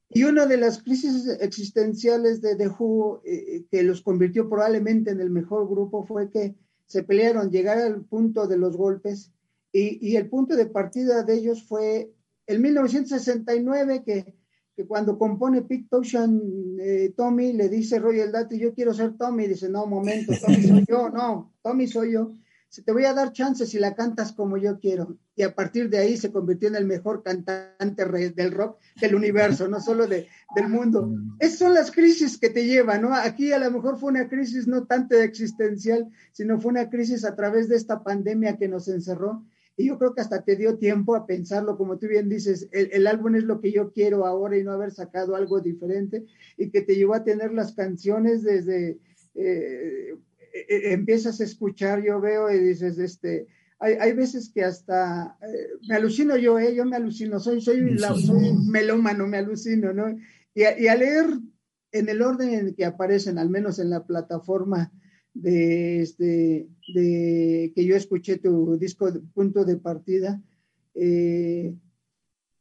Y 0.10 0.26
una 0.26 0.46
de 0.46 0.58
las 0.58 0.84
crisis 0.84 1.28
existenciales 1.40 2.42
de 2.42 2.56
The 2.56 2.68
Who, 2.68 3.22
eh, 3.26 3.66
que 3.72 3.82
los 3.82 4.02
convirtió 4.02 4.48
probablemente 4.48 5.10
en 5.10 5.22
el 5.22 5.30
mejor 5.30 5.68
grupo, 5.68 6.06
fue 6.06 6.30
que 6.30 6.56
se 6.86 7.02
pelearon, 7.02 7.50
llegar 7.50 7.80
al 7.80 8.02
punto 8.06 8.46
de 8.46 8.58
los 8.58 8.78
golpes 8.78 9.32
y, 9.72 10.16
el 10.16 10.30
punto 10.30 10.56
de 10.56 10.68
partida 10.68 11.24
de 11.24 11.34
ellos 11.34 11.64
fue 11.64 12.14
el 12.46 12.60
1969, 12.60 14.04
que, 14.06 14.36
que 14.76 14.86
cuando 14.86 15.18
compone 15.18 15.62
Pete 15.62 15.88
Townshend, 15.90 16.80
eh, 16.80 17.14
Tommy 17.16 17.54
le 17.54 17.70
dice 17.70 18.00
Royal 18.00 18.32
Dati, 18.32 18.58
yo 18.58 18.74
quiero 18.74 18.94
ser 18.94 19.16
Tommy, 19.18 19.48
dice, 19.48 19.70
no, 19.70 19.86
momento, 19.86 20.34
Tommy 20.42 20.64
soy 20.64 20.86
yo, 20.88 21.10
no, 21.14 21.54
Tommy 21.62 21.88
soy 21.88 22.14
yo. 22.14 22.32
Te 22.84 22.92
voy 22.92 23.06
a 23.06 23.14
dar 23.14 23.34
chance 23.34 23.68
si 23.68 23.78
la 23.78 23.94
cantas 23.94 24.32
como 24.32 24.58
yo 24.58 24.80
quiero. 24.80 25.16
Y 25.36 25.44
a 25.44 25.54
partir 25.54 25.92
de 25.92 26.00
ahí 26.00 26.18
se 26.18 26.32
convirtió 26.32 26.70
en 26.70 26.76
el 26.76 26.86
mejor 26.86 27.22
cantante 27.22 28.04
del 28.32 28.52
rock 28.52 28.80
del 29.00 29.14
universo, 29.14 29.68
no 29.68 29.80
solo 29.80 30.08
de, 30.08 30.28
del 30.56 30.70
mundo. 30.70 31.08
Esas 31.38 31.60
son 31.60 31.76
las 31.76 31.92
crisis 31.92 32.40
que 32.40 32.50
te 32.50 32.66
llevan, 32.66 33.04
¿no? 33.04 33.14
Aquí 33.14 33.52
a 33.52 33.60
lo 33.60 33.70
mejor 33.70 34.00
fue 34.00 34.10
una 34.10 34.28
crisis 34.28 34.66
no 34.66 34.86
tanto 34.86 35.16
existencial, 35.16 36.10
sino 36.32 36.60
fue 36.60 36.72
una 36.72 36.90
crisis 36.90 37.26
a 37.26 37.36
través 37.36 37.70
de 37.70 37.76
esta 37.76 38.02
pandemia 38.04 38.58
que 38.58 38.68
nos 38.68 38.88
encerró 38.88 39.44
y 39.76 39.88
yo 39.88 39.98
creo 39.98 40.14
que 40.14 40.22
hasta 40.22 40.44
te 40.44 40.56
dio 40.56 40.78
tiempo 40.78 41.16
a 41.16 41.26
pensarlo, 41.26 41.78
como 41.78 41.98
tú 41.98 42.08
bien 42.08 42.30
dices, 42.30 42.70
el, 42.72 43.08
álbum 43.08 43.36
es 43.36 43.44
lo 43.44 43.60
que 43.60 43.72
yo 43.72 43.92
quiero 43.92 44.26
ahora 44.26 44.58
y 44.58 44.64
no 44.64 44.72
haber 44.72 44.92
sacado 44.92 45.36
algo 45.36 45.62
diferente 45.62 46.26
y 46.58 46.70
que 46.70 46.82
te 46.82 46.96
llevó 46.96 47.16
a 47.16 47.24
tener 47.24 47.54
las 47.54 47.74
canciones 47.74 48.44
desde, 48.44 49.00
eh, 49.34 50.16
eh, 50.54 50.94
empiezas 50.94 51.42
a 51.42 51.44
escuchar, 51.44 52.04
yo 52.04 52.22
veo 52.22 52.52
y 52.52 52.60
dices, 52.60 53.00
este, 53.00 53.48
hay, 53.80 53.94
hay 53.94 54.14
veces 54.14 54.52
que 54.54 54.64
hasta 54.64 55.38
eh, 55.42 55.70
me 55.88 55.96
alucino 55.96 56.38
yo, 56.38 56.60
yo 56.60 56.86
me 56.86 56.96
alucino, 56.96 57.40
soy, 57.40 57.60
soy, 57.60 57.98
soy 57.98 58.54
melómano, 58.68 59.28
me 59.28 59.38
alucino, 59.38 59.92
¿no? 59.92 60.10
Y 60.54 60.62
y 60.62 60.88
a 60.88 60.96
leer 60.96 61.26
en 61.92 62.10
el 62.10 62.22
orden 62.22 62.54
en 62.54 62.76
que 62.76 62.86
aparecen, 62.86 63.40
al 63.40 63.50
menos 63.50 63.80
en 63.80 63.90
la 63.90 64.06
plataforma, 64.06 64.92
de, 65.34 66.02
este, 66.02 66.68
de 66.94 67.72
que 67.76 67.86
yo 67.86 67.96
escuché 67.96 68.38
tu 68.38 68.78
disco 68.78 69.12
de 69.12 69.20
punto 69.20 69.66
de 69.66 69.78
partida, 69.78 70.42
eh, 70.96 71.76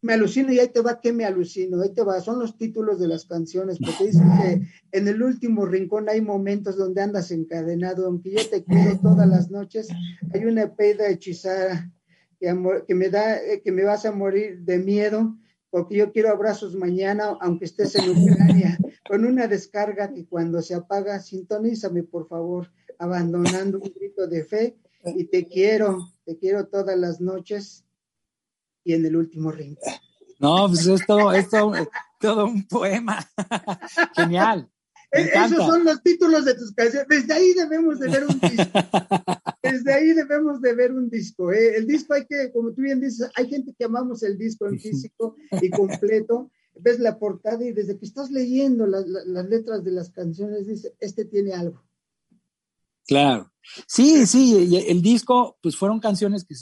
me 0.03 0.15
alucino 0.15 0.53
y 0.53 0.59
ahí 0.59 0.69
te 0.69 0.81
va 0.81 1.01
que 1.01 1.13
me 1.13 1.25
alucino, 1.25 1.81
ahí 1.81 1.95
te 1.95 2.03
va, 2.03 2.21
son 2.21 2.41
los 2.41 2.59
títulos 2.59 2.99
de 2.99 3.07
las 3.07 3.25
canciones, 3.25 3.79
porque 3.79 4.07
dicen 4.07 4.27
que 4.41 4.99
en 4.99 5.07
el 5.07 5.23
último 5.23 5.65
rincón 5.65 6.09
hay 6.09 6.21
momentos 6.21 6.77
donde 6.77 7.03
andas 7.03 7.31
encadenado, 7.31 8.07
aunque 8.07 8.33
yo 8.33 8.51
te 8.51 8.65
quiero 8.65 8.99
todas 8.99 9.29
las 9.29 9.51
noches, 9.51 9.89
hay 10.35 10.45
una 10.45 10.75
peda 10.75 11.09
hechizada 11.09 11.93
que, 12.41 12.53
que 12.87 12.95
me 12.97 13.11
da, 13.11 13.37
eh, 13.37 13.63
que 13.63 13.71
me 13.71 13.85
vas 13.85 14.05
a 14.05 14.11
morir 14.11 14.63
de 14.63 14.79
miedo, 14.79 15.37
porque 15.71 15.97
yo 15.97 16.11
quiero 16.11 16.31
abrazos 16.31 16.75
mañana, 16.75 17.37
aunque 17.41 17.67
estés 17.67 17.95
en 17.95 18.11
Ucrania, 18.11 18.79
con 19.09 19.25
una 19.25 19.47
descarga 19.47 20.13
que 20.13 20.27
cuando 20.27 20.63
se 20.63 20.75
apaga, 20.75 21.21
sintonízame 21.21 22.03
por 22.03 22.29
favor, 22.29 22.71
abandonando 22.99 23.79
un 23.79 23.93
grito 23.95 24.27
de 24.27 24.45
fe, 24.45 24.77
y 25.05 25.25
te 25.25 25.47
quiero, 25.47 26.13
te 26.25 26.39
quiero 26.39 26.67
todas 26.67 26.97
las 26.99 27.21
noches 27.21 27.85
y 28.85 28.95
en 28.95 29.05
el 29.05 29.17
último 29.17 29.51
ring. 29.51 29.77
No, 30.39 30.69
pues 30.69 30.87
es 30.87 31.07
todo, 31.07 31.33
es 31.33 31.49
todo, 31.49 32.47
un 32.47 32.67
poema. 32.67 33.29
Genial. 34.17 34.69
Esos 35.11 35.67
son 35.67 35.85
los 35.85 36.03
títulos 36.03 36.45
de 36.45 36.55
tus 36.55 36.73
canciones. 36.73 37.07
Desde 37.09 37.35
ahí 37.35 37.53
debemos 37.53 38.01
de 38.01 38.09
ver 38.09 38.25
un 38.25 38.41
disco. 38.41 38.79
Desde 39.63 39.93
ahí 39.93 40.13
debemos 40.15 40.61
de 40.61 40.75
ver 40.75 40.93
un 40.93 41.11
disco. 41.11 41.53
¿eh? 41.53 41.77
El 41.77 41.87
disco 41.87 42.15
hay 42.15 42.25
que, 42.27 42.51
como 42.51 42.73
tú 42.73 42.81
bien 42.81 43.01
dices, 43.01 43.29
hay 43.37 43.49
gente 43.49 43.75
que 43.77 43.85
amamos 43.85 44.23
el 44.23 44.39
disco 44.39 44.67
en 44.67 44.81
físico 44.81 45.37
y 45.61 45.71
completo. 45.71 46.51
Ves 46.75 46.99
la 46.99 47.19
portada 47.19 47.65
y 47.65 47.73
desde 47.73 47.99
que 47.99 48.07
estás 48.07 48.31
leyendo 48.31 48.87
las, 48.87 49.07
las 49.07 49.49
letras 49.49 49.85
de 49.85 49.93
las 49.93 50.11
canciones, 50.11 50.67
dices, 50.67 50.93
este 51.01 51.25
tiene 51.25 51.53
algo. 51.53 51.83
Claro. 53.07 53.53
Sí, 53.87 54.27
sí, 54.27 54.77
el 54.89 55.03
disco, 55.03 55.59
pues 55.63 55.77
fueron 55.77 56.01
canciones 56.01 56.45
que 56.45 56.55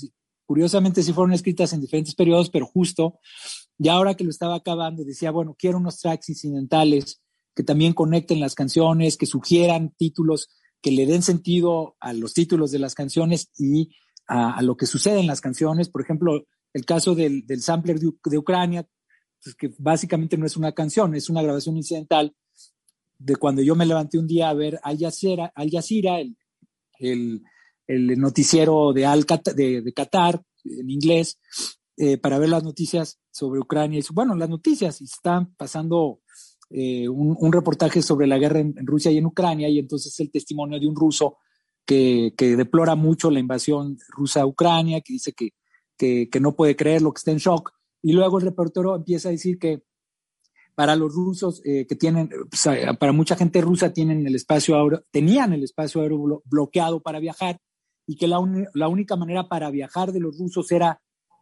curiosamente 0.47 1.02
sí 1.02 1.12
fueron 1.12 1.33
escritas 1.33 1.73
en 1.73 1.81
diferentes 1.81 2.14
periodos, 2.14 2.50
pero 2.50 2.67
justo, 2.67 3.21
ya 3.79 3.93
ahora 3.93 4.14
que 4.14 4.25
lo 4.25 4.31
estaba 4.31 4.57
acabando, 4.57 5.05
decía, 5.05 5.31
bueno, 5.31 5.55
quiero 5.59 5.79
unos 5.79 6.00
tracks 6.00 6.29
incidentales 6.29 7.23
que 7.55 7.62
también 7.62 7.93
conecten 7.93 8.40
las 8.40 8.55
canciones, 8.55 9.17
que 9.17 9.26
sugieran 9.26 9.95
títulos, 9.97 10.49
que 10.83 10.90
le 10.90 11.07
den 11.07 11.23
sentido 11.23 11.97
a 12.00 12.12
los 12.12 12.35
títulos 12.35 12.71
de 12.71 12.79
las 12.79 12.95
canciones 12.95 13.50
y 13.59 13.95
a, 14.26 14.62
lo 14.62 14.76
que 14.76 14.87
sucede 14.87 15.21
en 15.21 15.26
las 15.26 15.40
canciones. 15.40 15.88
Por 15.88 16.02
ejemplo, 16.02 16.45
el 16.73 16.85
caso 16.85 17.14
del, 17.14 17.45
sampler 17.61 17.99
de, 17.99 18.38
Ucrania, 18.38 18.87
pues 19.43 19.55
que 19.55 19.71
básicamente 19.79 20.37
no 20.37 20.47
es 20.47 20.57
una 20.57 20.73
canción, 20.73 21.15
es 21.15 21.31
una 21.31 21.43
grabación 21.43 21.77
incidental 21.77 22.35
de 23.19 23.37
cuando 23.37 23.63
yo 23.63 23.75
me 23.75 23.87
levanté 23.87 24.19
un 24.19 24.27
día 24.27 24.49
a 24.49 24.55
ver 24.55 24.81
Al 24.83 24.99
Jazeera, 24.99 25.53
Al 25.55 25.71
el, 26.99 27.43
el, 27.87 28.21
noticiero 28.21 28.93
de, 28.93 29.07
Al 29.07 29.27
de, 29.55 29.83
de 29.83 29.93
Qatar 29.93 30.43
en 30.65 30.91
inglés 30.91 31.39
eh, 31.97 32.17
para 32.17 32.39
ver 32.39 32.49
las 32.49 32.65
noticias 32.65 33.21
sobre 33.31 33.61
Ucrania. 33.61 33.99
Y, 33.99 34.03
bueno, 34.15 34.35
las 34.35 34.49
noticias, 34.49 35.03
y 35.03 35.05
están 35.05 35.55
pasando 35.55 36.21
eh, 36.71 37.07
un, 37.09 37.53
reportaje 37.53 38.01
sobre 38.01 38.27
la 38.27 38.39
guerra 38.39 38.61
en, 38.61 38.75
Rusia 38.87 39.11
y 39.11 39.19
en 39.19 39.27
Ucrania, 39.27 39.69
y 39.69 39.79
entonces 39.79 40.19
el 40.21 40.31
testimonio 40.31 40.81
de 40.81 40.87
un 40.87 40.97
ruso 40.97 41.37
que, 41.85 42.33
que 42.39 42.57
deplora 42.57 42.95
mucho 42.95 43.31
la 43.31 43.41
invasión 43.41 43.99
rusa 44.09 44.43
a 44.43 44.47
Ucrania, 44.47 45.03
que 45.03 45.13
dice 45.13 45.33
que, 45.33 45.51
que, 45.99 46.31
que, 46.31 46.41
no 46.41 46.57
puede 46.57 46.75
creer 46.75 47.03
lo 47.03 47.13
que 47.13 47.19
está 47.19 47.33
en 47.33 47.39
shock. 47.39 47.71
Y 48.02 48.12
luego 48.12 48.38
el 48.38 48.45
reportero 48.45 48.97
empieza 48.97 49.28
a 49.28 49.33
decir 49.33 49.59
que 49.59 49.83
para 50.75 50.97
los 50.97 51.12
rusos 51.12 51.61
eh, 51.64 51.87
que 51.87 51.95
tienen, 51.95 52.30
para 52.99 53.12
mucha 53.12 53.37
gente 53.37 53.61
rusa 53.61 53.92
tienen 53.92 54.26
el 54.26 54.35
espacio 54.35 54.76
tenían 55.11 55.52
el 55.52 55.62
espacio 55.64 56.00
aéreo 56.00 56.42
bloqueado 56.47 57.02
para 57.02 57.19
viajar 57.19 57.61
y 58.07 58.16
que 58.16 58.26
la, 58.26 58.38
la 58.75 58.88
única 58.88 59.16
manera 59.16 59.49
para 59.49 59.71
viajar 59.71 60.12
de 60.12 60.21
los 60.21 60.38
rusos 60.38 60.73
era 60.73 61.00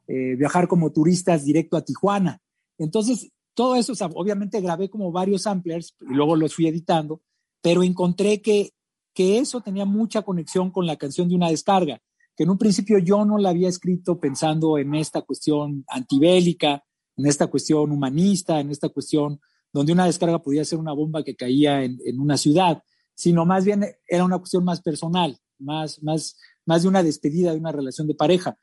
eh, 0.08 0.36
viajar 0.36 0.68
como 0.68 0.90
turistas 0.90 1.44
directo 1.44 1.76
a 1.76 1.82
Tijuana. 1.82 2.40
Entonces, 2.78 3.30
todo 3.54 3.76
eso, 3.76 3.92
obviamente 4.14 4.60
grabé 4.60 4.88
como 4.88 5.12
varios 5.12 5.42
samplers 5.42 5.94
y 6.00 6.14
luego 6.14 6.34
los 6.34 6.54
fui 6.54 6.66
editando, 6.66 7.20
pero 7.60 7.82
encontré 7.82 8.40
que, 8.40 8.70
que 9.14 9.38
eso 9.38 9.60
tenía 9.60 9.84
mucha 9.84 10.22
conexión 10.22 10.70
con 10.70 10.86
la 10.86 10.96
canción 10.96 11.28
de 11.28 11.34
una 11.34 11.50
descarga, 11.50 12.00
que 12.38 12.44
en 12.44 12.50
un 12.50 12.58
principio 12.58 12.98
yo 13.00 13.24
no 13.24 13.36
la 13.36 13.48
había 13.48 13.68
escrito 13.68 14.20
pensando 14.20 14.78
en 14.78 14.94
esta 14.94 15.22
cuestión 15.22 15.84
antibélica, 15.88 16.84
en 17.16 17.26
esta 17.26 17.48
cuestión 17.48 17.90
humanista, 17.90 18.60
en 18.60 18.70
esta 18.70 18.88
cuestión 18.90 19.40
donde 19.72 19.92
una 19.92 20.06
descarga 20.06 20.40
podía 20.40 20.64
ser 20.64 20.78
una 20.78 20.92
bomba 20.92 21.24
que 21.24 21.34
caía 21.34 21.82
en, 21.82 21.98
en 22.06 22.20
una 22.20 22.36
ciudad, 22.36 22.84
sino 23.16 23.44
más 23.44 23.64
bien 23.64 23.84
era 24.06 24.24
una 24.24 24.38
cuestión 24.38 24.64
más 24.64 24.80
personal, 24.80 25.36
más, 25.58 26.00
más, 26.00 26.36
más 26.64 26.82
de 26.82 26.88
una 26.88 27.02
despedida 27.02 27.50
de 27.50 27.58
una 27.58 27.72
relación 27.72 28.06
de 28.06 28.14
pareja. 28.14 28.56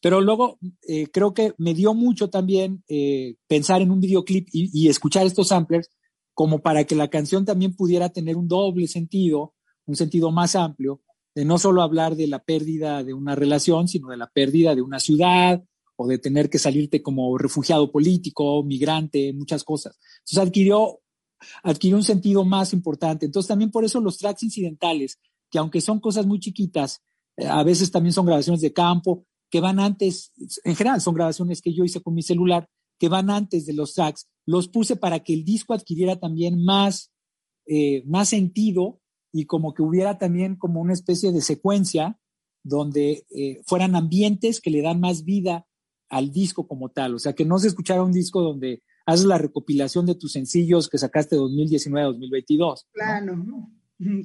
Pero 0.00 0.22
luego 0.22 0.58
eh, 0.88 1.08
creo 1.08 1.34
que 1.34 1.52
me 1.58 1.74
dio 1.74 1.92
mucho 1.92 2.30
también 2.30 2.82
eh, 2.88 3.36
pensar 3.46 3.82
en 3.82 3.90
un 3.90 4.00
videoclip 4.00 4.48
y, 4.50 4.88
escuchar 4.88 5.26
estos 5.26 5.48
samplers 5.48 5.90
como 6.32 6.60
para 6.60 6.84
que 6.84 6.96
la 6.96 7.08
canción 7.08 7.44
también 7.44 7.76
pudiera 7.76 8.08
tener 8.08 8.36
un 8.36 8.48
doble 8.48 8.88
sentido, 8.88 9.54
un 9.84 9.94
sentido 9.94 10.32
más 10.32 10.56
amplio, 10.56 11.02
de 11.34 11.44
no 11.44 11.58
solo 11.58 11.82
hablar 11.82 12.16
de 12.16 12.26
la 12.26 12.42
pérdida 12.42 13.02
de 13.02 13.14
una 13.14 13.34
relación, 13.34 13.88
sino 13.88 14.08
de 14.08 14.16
la 14.16 14.28
pérdida 14.28 14.74
de 14.74 14.82
una 14.82 15.00
ciudad 15.00 15.62
o 15.96 16.06
de 16.06 16.18
tener 16.18 16.50
que 16.50 16.58
salirte 16.58 17.02
como 17.02 17.36
refugiado 17.38 17.90
político, 17.90 18.62
migrante, 18.62 19.32
muchas 19.32 19.64
cosas. 19.64 19.98
Entonces 20.18 20.38
adquirió, 20.38 21.00
adquirió 21.62 21.96
un 21.96 22.04
sentido 22.04 22.44
más 22.44 22.72
importante. 22.72 23.26
Entonces 23.26 23.48
también 23.48 23.70
por 23.70 23.84
eso 23.84 24.00
los 24.00 24.18
tracks 24.18 24.42
incidentales, 24.42 25.18
que 25.50 25.58
aunque 25.58 25.80
son 25.80 26.00
cosas 26.00 26.26
muy 26.26 26.38
chiquitas, 26.40 27.02
eh, 27.36 27.46
a 27.46 27.62
veces 27.62 27.90
también 27.90 28.12
son 28.12 28.26
grabaciones 28.26 28.60
de 28.60 28.72
campo 28.72 29.26
que 29.50 29.60
van 29.60 29.80
antes, 29.80 30.32
en 30.64 30.74
general 30.74 31.00
son 31.02 31.14
grabaciones 31.14 31.60
que 31.60 31.74
yo 31.74 31.84
hice 31.84 32.00
con 32.00 32.14
mi 32.14 32.22
celular, 32.22 32.68
que 32.98 33.08
van 33.08 33.28
antes 33.28 33.66
de 33.66 33.74
los 33.74 33.92
tracks, 33.94 34.26
los 34.46 34.68
puse 34.68 34.96
para 34.96 35.20
que 35.20 35.34
el 35.34 35.44
disco 35.44 35.74
adquiriera 35.74 36.18
también 36.18 36.64
más, 36.64 37.12
eh, 37.66 38.02
más 38.06 38.30
sentido 38.30 39.01
y 39.32 39.46
como 39.46 39.74
que 39.74 39.82
hubiera 39.82 40.18
también 40.18 40.56
como 40.56 40.80
una 40.80 40.92
especie 40.92 41.32
de 41.32 41.40
secuencia 41.40 42.18
donde 42.62 43.26
eh, 43.30 43.60
fueran 43.66 43.96
ambientes 43.96 44.60
que 44.60 44.70
le 44.70 44.82
dan 44.82 45.00
más 45.00 45.24
vida 45.24 45.66
al 46.08 46.30
disco 46.30 46.68
como 46.68 46.90
tal. 46.90 47.14
O 47.14 47.18
sea, 47.18 47.32
que 47.32 47.44
no 47.44 47.58
se 47.58 47.68
escuchara 47.68 48.02
un 48.04 48.12
disco 48.12 48.42
donde 48.42 48.82
haces 49.06 49.24
la 49.24 49.38
recopilación 49.38 50.06
de 50.06 50.14
tus 50.14 50.32
sencillos 50.32 50.88
que 50.88 50.98
sacaste 50.98 51.36
2019-2022. 51.36 52.84
Claro, 52.92 53.44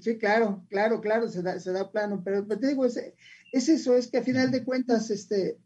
sí, 0.01 0.17
claro, 0.17 0.65
claro, 0.69 1.01
claro, 1.01 1.29
se 1.29 1.41
da, 1.41 1.59
se 1.59 1.71
da 1.71 1.91
plano, 1.91 2.21
pero 2.23 2.45
te 2.45 2.67
digo, 2.67 2.85
ese, 2.85 3.15
es 3.51 3.69
eso, 3.69 3.95
es 3.95 4.07
que 4.07 4.17
a 4.17 4.23
final 4.23 4.51
de 4.51 4.63
cuentas, 4.63 5.09
este, 5.09 5.57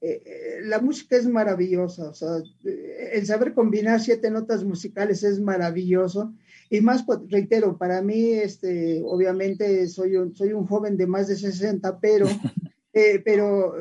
eh, 0.00 0.22
eh, 0.24 0.60
la 0.62 0.80
música 0.80 1.16
es 1.16 1.26
maravillosa, 1.26 2.10
o 2.10 2.14
sea, 2.14 2.42
el 3.12 3.26
saber 3.26 3.54
combinar 3.54 4.00
siete 4.00 4.30
notas 4.30 4.64
musicales 4.64 5.22
es 5.24 5.40
maravilloso. 5.40 6.32
Y 6.70 6.80
más, 6.82 7.02
pues, 7.02 7.20
reitero, 7.30 7.78
para 7.78 8.02
mí, 8.02 8.32
este, 8.32 9.02
obviamente 9.04 9.88
soy 9.88 10.16
un, 10.16 10.36
soy 10.36 10.52
un 10.52 10.66
joven 10.66 10.96
de 10.96 11.06
más 11.06 11.26
de 11.28 11.36
60, 11.36 11.98
pero, 12.00 12.28
eh, 12.92 13.22
pero 13.24 13.74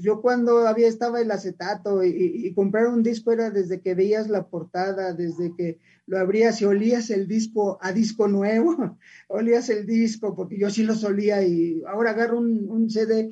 yo 0.00 0.20
cuando 0.20 0.66
había 0.66 0.88
estaba 0.88 1.20
el 1.20 1.30
acetato 1.30 2.04
y, 2.04 2.52
comprar 2.54 2.88
un 2.88 3.02
disco 3.02 3.32
era 3.32 3.50
desde 3.50 3.80
que 3.80 3.94
veías 3.94 4.28
la 4.28 4.46
portada, 4.46 5.12
desde 5.12 5.54
que 5.56 5.78
lo 6.06 6.18
abrías 6.18 6.60
y 6.60 6.64
olías 6.64 7.10
el 7.10 7.26
disco 7.28 7.78
a 7.80 7.92
disco 7.92 8.28
nuevo, 8.28 8.98
olías 9.28 9.68
el 9.70 9.86
disco, 9.86 10.34
porque 10.34 10.58
yo 10.58 10.70
sí 10.70 10.82
lo 10.82 10.94
solía 10.94 11.42
y 11.42 11.82
ahora 11.86 12.10
agarro 12.10 12.38
un, 12.38 12.90
CD, 12.90 13.30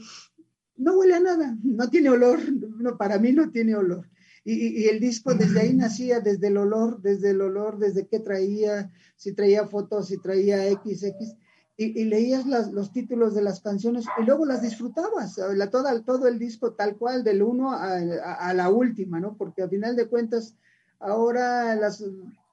no 0.78 0.98
huele 0.98 1.14
a 1.14 1.20
nada, 1.20 1.56
no 1.62 1.90
tiene 1.90 2.10
olor, 2.10 2.40
no, 2.52 2.96
para 2.96 3.18
mí 3.18 3.32
no 3.32 3.50
tiene 3.50 3.74
olor. 3.74 4.08
Y, 4.44 4.82
y, 4.82 4.88
el 4.88 4.98
disco 4.98 5.34
desde 5.34 5.60
ahí 5.60 5.74
nacía, 5.74 6.20
desde 6.20 6.46
el 6.46 6.56
olor, 6.56 7.02
desde 7.02 7.30
el 7.30 7.40
olor, 7.42 7.78
desde 7.78 8.06
qué 8.06 8.20
traía, 8.20 8.90
si 9.16 9.32
traía 9.32 9.66
fotos, 9.66 10.08
si 10.08 10.16
traía 10.18 10.70
XX 10.72 11.36
y, 11.80 12.04
leías 12.04 12.44
los 12.72 12.92
títulos 12.92 13.34
de 13.34 13.42
las 13.42 13.60
canciones 13.60 14.04
y 14.20 14.24
luego 14.24 14.44
las 14.44 14.62
disfrutabas, 14.62 15.38
la, 15.54 15.70
toda, 15.70 16.02
todo 16.02 16.26
el 16.26 16.36
disco 16.36 16.72
tal 16.72 16.96
cual, 16.96 17.22
del 17.22 17.40
uno 17.40 17.70
a, 17.72 18.52
la 18.52 18.68
última, 18.68 19.20
¿no? 19.20 19.36
Porque 19.36 19.62
a 19.62 19.68
final 19.68 19.94
de 19.94 20.08
cuentas, 20.08 20.56
ahora 20.98 21.76
las, 21.76 22.04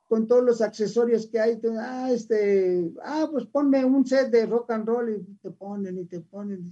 con 0.07 0.27
todos 0.27 0.43
los 0.43 0.61
accesorios 0.61 1.25
que 1.25 1.39
hay, 1.39 1.59
ah, 1.79 2.11
este, 2.11 2.91
ah, 3.03 3.27
pues 3.31 3.47
ponme 3.47 3.83
un 3.83 4.05
set 4.05 4.29
de 4.29 4.45
rock 4.45 4.69
and 4.69 4.87
roll 4.87 5.09
y 5.09 5.23
te 5.41 5.49
ponen 5.49 5.97
y 5.97 6.05
te 6.05 6.19
ponen. 6.19 6.71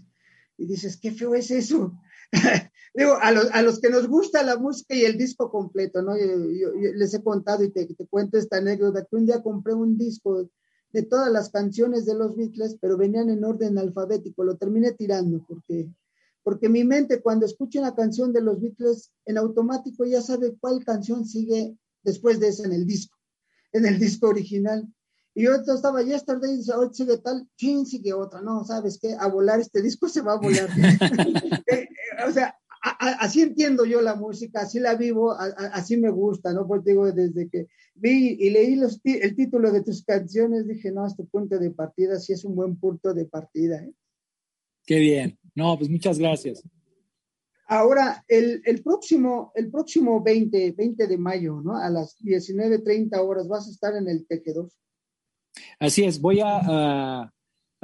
Y 0.58 0.66
dices, 0.66 0.98
qué 0.98 1.12
feo 1.12 1.36
es 1.36 1.52
eso. 1.52 1.94
Digo, 2.94 3.18
a 3.22 3.32
los, 3.32 3.50
a 3.52 3.62
los, 3.62 3.80
que 3.80 3.90
nos 3.90 4.08
gusta 4.08 4.44
la 4.44 4.58
música 4.58 4.96
y 4.96 5.04
el 5.04 5.18
disco 5.18 5.50
completo, 5.50 6.02
¿no? 6.02 6.16
Yo, 6.16 6.72
les 6.94 7.14
he 7.14 7.24
contado 7.24 7.64
y 7.64 7.72
te, 7.72 7.86
te 7.86 8.08
cuento 8.08 8.38
esta 8.38 8.58
anécdota, 8.58 9.04
que 9.04 9.16
un 9.16 9.26
día 9.26 9.42
compré 9.42 9.74
un 9.74 9.98
disco 9.98 10.48
de 10.94 11.02
todas 11.02 11.32
las 11.32 11.50
canciones 11.50 12.06
de 12.06 12.14
los 12.14 12.36
Beatles, 12.36 12.78
pero 12.80 12.98
venían 12.98 13.30
en 13.32 13.44
orden 13.44 13.78
alfabético. 13.80 14.44
Lo 14.44 14.58
terminé 14.58 14.92
tirando 14.92 15.44
porque, 15.48 15.92
porque 16.44 16.70
mi 16.70 16.84
mente 16.84 17.22
cuando 17.22 17.48
escucha 17.48 17.80
una 17.80 17.96
canción 17.96 18.32
de 18.32 18.42
los 18.42 18.62
Beatles, 18.62 19.12
en 19.26 19.40
automático 19.40 20.06
ya 20.06 20.22
sabe 20.22 20.56
cuál 20.60 20.86
canción 20.86 21.26
sigue 21.26 21.76
después 22.04 22.40
de 22.40 22.50
esa 22.50 22.66
en 22.66 22.74
el 22.74 22.86
disco, 22.86 23.18
en 23.72 23.88
el 23.88 23.98
disco 23.98 24.28
original. 24.28 24.88
Y 25.36 25.44
yo 25.44 25.56
estaba 25.56 26.04
yesterday, 26.04 26.60
hoy 26.76 26.90
sigue 26.94 27.18
tal, 27.18 27.48
chin, 27.56 27.86
sigue 27.86 28.14
otra. 28.14 28.42
No, 28.42 28.64
¿sabes 28.64 29.00
qué? 29.02 29.16
A 29.20 29.28
volar 29.28 29.60
este 29.60 29.82
disco 29.82 30.08
se 30.08 30.22
va 30.22 30.34
a 30.34 30.38
volar. 30.38 30.70
Eh, 31.68 31.88
eh, 31.88 31.88
o 32.28 32.32
sea, 32.32 32.56
así 32.82 33.42
entiendo 33.42 33.86
yo 33.86 34.02
la 34.02 34.16
música, 34.16 34.62
así 34.62 34.80
la 34.80 34.96
vivo, 34.96 35.32
así 35.32 35.98
me 35.98 36.10
gusta, 36.10 36.54
¿no? 36.54 36.68
Pues 36.68 36.84
digo, 36.84 37.12
desde 37.12 37.50
que 37.50 37.68
vi 37.96 38.36
y 38.40 38.50
leí 38.50 38.76
los, 38.76 39.00
el 39.04 39.36
título 39.36 39.72
de 39.72 39.84
tus 39.84 40.04
canciones, 40.04 40.68
dije, 40.68 40.92
no, 40.92 41.08
este 41.08 41.24
punto 41.24 41.58
de 41.58 41.72
partida 41.72 42.20
sí 42.20 42.34
es 42.34 42.44
un 42.44 42.56
buen 42.56 42.76
punto 42.76 43.14
de 43.14 43.26
partida. 43.26 43.78
¿eh? 43.78 43.94
Qué 44.86 45.00
bien. 45.00 45.40
No, 45.56 45.78
pues 45.78 45.90
muchas 45.90 46.20
gracias. 46.20 46.64
Ahora, 47.68 48.24
el, 48.28 48.62
próximo, 48.84 49.52
el 49.56 49.72
próximo 49.72 50.22
20, 50.22 50.74
20 50.74 51.08
de 51.08 51.18
mayo, 51.18 51.62
¿no? 51.64 51.78
A 51.78 51.90
las 51.90 52.20
19.30 52.20 53.18
horas 53.18 53.48
vas 53.48 53.68
a 53.68 53.72
estar 53.72 53.96
en 53.96 54.10
el 54.10 54.28
Tejedor. 54.28 54.70
Así 55.84 56.06
es, 56.06 56.22
voy 56.22 56.40
a, 56.40 57.30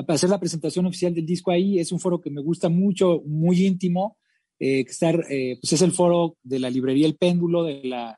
hacer 0.08 0.30
la 0.30 0.40
presentación 0.40 0.86
oficial 0.86 1.14
del 1.14 1.26
disco 1.26 1.52
ahí. 1.52 1.80
Es 1.80 1.92
un 1.92 2.00
foro 2.00 2.22
que 2.22 2.30
me 2.30 2.42
gusta 2.42 2.70
mucho, 2.70 3.22
muy 3.26 3.66
íntimo. 3.66 4.18
Eh, 4.58 4.86
estar, 4.88 5.26
eh, 5.30 5.58
pues 5.62 5.74
es 5.74 5.82
el 5.82 5.92
foro 5.92 6.38
de 6.42 6.60
la 6.60 6.70
librería 6.70 7.08
El 7.08 7.18
Péndulo 7.18 7.66
de 7.66 7.84
la, 7.84 8.18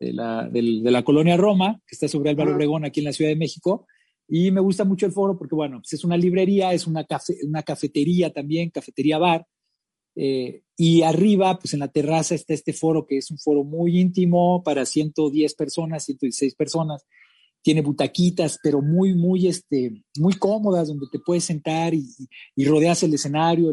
de 0.00 0.12
la, 0.12 0.48
de 0.48 0.90
la 0.90 1.04
colonia 1.04 1.36
Roma, 1.36 1.80
que 1.86 1.94
está 1.94 2.08
sobre 2.08 2.30
Álvaro 2.30 2.52
Obregón, 2.52 2.84
aquí 2.84 2.98
en 2.98 3.04
la 3.04 3.12
Ciudad 3.12 3.30
de 3.30 3.36
México. 3.36 3.86
Y 4.26 4.50
me 4.50 4.60
gusta 4.60 4.84
mucho 4.84 5.06
el 5.06 5.12
foro 5.12 5.38
porque, 5.38 5.54
bueno, 5.54 5.78
pues 5.78 5.92
es 5.92 6.02
una 6.02 6.16
librería, 6.16 6.72
es 6.72 6.88
una, 6.88 7.06
una 7.46 7.62
cafetería 7.62 8.32
también, 8.32 8.70
cafetería 8.70 9.18
bar. 9.18 9.46
Eh, 10.16 10.64
y 10.76 11.02
arriba, 11.02 11.60
pues 11.60 11.74
en 11.74 11.80
la 11.80 11.92
terraza 11.92 12.34
está 12.34 12.54
este 12.54 12.72
foro 12.72 13.06
que 13.06 13.18
es 13.18 13.30
un 13.30 13.38
foro 13.38 13.62
muy 13.62 14.00
íntimo 14.00 14.64
para 14.64 14.84
110 14.84 15.54
personas, 15.54 16.06
116 16.06 16.56
personas. 16.56 17.06
Tiene 17.62 17.82
butaquitas, 17.82 18.58
pero 18.62 18.82
muy, 18.82 19.14
muy, 19.14 19.46
este, 19.46 20.04
muy 20.18 20.34
cómodas, 20.34 20.88
donde 20.88 21.06
te 21.10 21.18
puedes 21.18 21.44
sentar 21.44 21.94
y, 21.94 22.06
y 22.56 22.64
rodeas 22.64 23.02
el 23.02 23.14
escenario. 23.14 23.72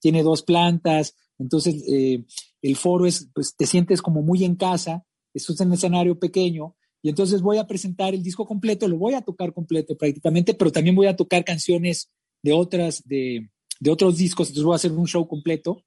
tiene 0.00 0.22
dos 0.22 0.42
plantas. 0.42 1.16
Entonces, 1.38 1.82
eh, 1.88 2.24
el 2.62 2.76
foro 2.76 3.06
es, 3.06 3.28
pues 3.34 3.56
te 3.56 3.66
sientes 3.66 4.02
como 4.02 4.22
muy 4.22 4.44
en 4.44 4.56
casa. 4.56 5.04
Esto 5.32 5.52
es 5.52 5.60
un 5.60 5.72
escenario 5.72 6.18
pequeño. 6.18 6.76
Y 7.02 7.10
entonces 7.10 7.42
voy 7.42 7.58
a 7.58 7.66
presentar 7.66 8.14
el 8.14 8.22
disco 8.22 8.46
completo, 8.46 8.88
lo 8.88 8.96
voy 8.96 9.12
a 9.12 9.20
tocar 9.20 9.52
completo 9.52 9.94
prácticamente, 9.94 10.54
pero 10.54 10.72
también 10.72 10.96
voy 10.96 11.06
a 11.06 11.16
tocar 11.16 11.44
canciones 11.44 12.10
de 12.42 12.54
otras, 12.54 13.02
de, 13.04 13.50
de 13.78 13.90
otros 13.90 14.16
discos. 14.16 14.48
Entonces 14.48 14.64
voy 14.64 14.72
a 14.72 14.76
hacer 14.76 14.92
un 14.92 15.06
show 15.06 15.28
completo 15.28 15.84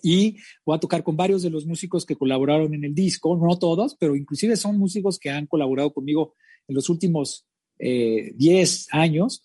y 0.00 0.36
voy 0.64 0.76
a 0.76 0.80
tocar 0.80 1.02
con 1.02 1.16
varios 1.16 1.42
de 1.42 1.50
los 1.50 1.66
músicos 1.66 2.04
que 2.04 2.14
colaboraron 2.14 2.74
en 2.74 2.84
el 2.84 2.94
disco, 2.94 3.36
no 3.36 3.58
todos, 3.58 3.96
pero 3.98 4.14
inclusive 4.14 4.56
son 4.56 4.78
músicos 4.78 5.18
que 5.18 5.30
han 5.30 5.46
colaborado 5.46 5.92
conmigo 5.92 6.34
en 6.68 6.74
los 6.74 6.88
últimos 6.88 7.46
10 7.78 7.78
eh, 7.78 8.88
años. 8.92 9.44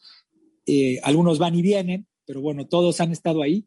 Eh, 0.65 0.99
algunos 1.03 1.39
van 1.39 1.55
y 1.55 1.62
vienen, 1.62 2.08
pero 2.25 2.41
bueno, 2.41 2.67
todos 2.67 3.01
han 3.01 3.12
estado 3.12 3.41
ahí. 3.41 3.65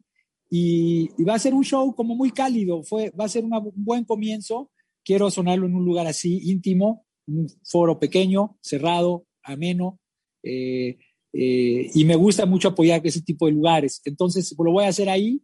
Y, 0.49 1.09
va 1.23 1.35
a 1.35 1.39
ser 1.39 1.53
un 1.53 1.63
show 1.63 1.95
como 1.95 2.15
muy 2.15 2.31
cálido, 2.31 2.83
fue, 2.83 3.09
va 3.11 3.25
a 3.25 3.29
ser 3.29 3.43
un 3.43 3.71
buen 3.75 4.05
comienzo. 4.05 4.71
Quiero 5.03 5.29
sonarlo 5.31 5.65
en 5.65 5.75
un 5.75 5.83
lugar 5.83 6.07
así 6.07 6.39
íntimo, 6.43 7.05
un 7.27 7.47
foro 7.63 7.99
pequeño, 7.99 8.57
cerrado, 8.61 9.25
ameno. 9.43 9.99
Eh, 10.43 10.97
y 11.31 12.05
me 12.05 12.15
gusta 12.15 12.45
mucho 12.45 12.69
apoyar 12.69 13.01
ese 13.03 13.21
tipo 13.21 13.47
de 13.47 13.53
lugares. 13.53 14.01
Entonces, 14.05 14.55
lo 14.57 14.71
voy 14.71 14.85
a 14.85 14.89
hacer 14.89 15.09
ahí 15.09 15.41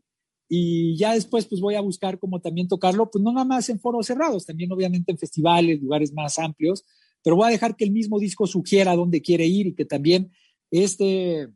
y 0.49 0.97
ya 0.97 1.13
después 1.13 1.45
pues 1.45 1.61
voy 1.61 1.75
a 1.75 1.81
buscar 1.81 2.17
como 2.17 2.41
también 2.41 2.67
tocarlo, 2.67 3.09
pues 3.09 3.23
no 3.23 3.31
nada 3.31 3.45
más 3.45 3.69
en 3.69 3.79
foros 3.79 4.07
cerrados, 4.07 4.47
también 4.47 4.71
obviamente 4.71 5.11
en 5.11 5.17
festivales, 5.17 5.79
lugares 5.79 6.11
más 6.11 6.39
amplios, 6.39 6.83
pero 7.23 7.35
voy 7.35 7.47
a 7.47 7.51
dejar 7.51 7.75
que 7.75 7.85
el 7.85 7.91
mismo 7.91 8.19
disco 8.19 8.47
sugiera 8.47 8.95
dónde 8.95 9.21
quiere 9.21 9.45
ir 9.45 9.67
y 9.67 9.75
que 9.75 9.85
también 9.85 10.31
este, 10.71 11.49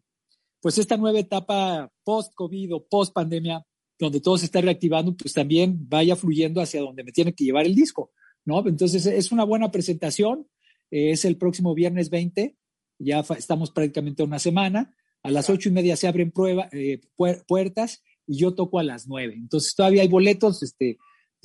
pues 0.62 0.78
esta 0.78 0.97
nueva 0.97 1.19
etapa 1.19 1.91
post-COVID 2.04 2.76
o 2.76 2.88
post-pandemia, 2.88 3.65
donde 3.99 4.21
todo 4.21 4.38
se 4.38 4.45
está 4.45 4.62
reactivando, 4.62 5.15
pues 5.15 5.34
también 5.34 5.88
vaya 5.88 6.15
fluyendo 6.15 6.62
hacia 6.62 6.82
donde 6.82 7.04
me 7.04 7.12
tiene 7.12 7.34
que 7.34 7.43
llevar 7.43 7.65
el 7.65 7.76
disco, 7.76 8.12
¿no? 8.45 8.65
Entonces 8.67 9.06
es 9.06 9.32
una 9.32 9.43
buena 9.43 9.71
presentación, 9.71 10.47
es 10.89 11.26
el 11.26 11.38
próximo 11.38 11.73
viernes 11.73 12.10
20, 12.10 12.56
ya 12.99 13.19
estamos 13.38 13.71
prácticamente 13.71 14.23
una 14.23 14.39
semana, 14.39 14.95
a 15.23 15.32
las 15.32 15.49
ocho 15.49 15.69
y 15.69 15.71
media 15.71 15.95
se 15.95 16.08
abren 16.08 16.32
prueba, 16.32 16.69
eh, 16.71 16.99
puertas 17.47 18.04
y 18.28 18.38
yo 18.38 18.54
toco 18.56 18.80
a 18.80 18.84
las 18.84 19.08
nueve. 19.08 19.36
Entonces 19.36 19.73
todavía 19.73 20.02
hay 20.02 20.08
boletos 20.08 20.63
este, 20.63 20.97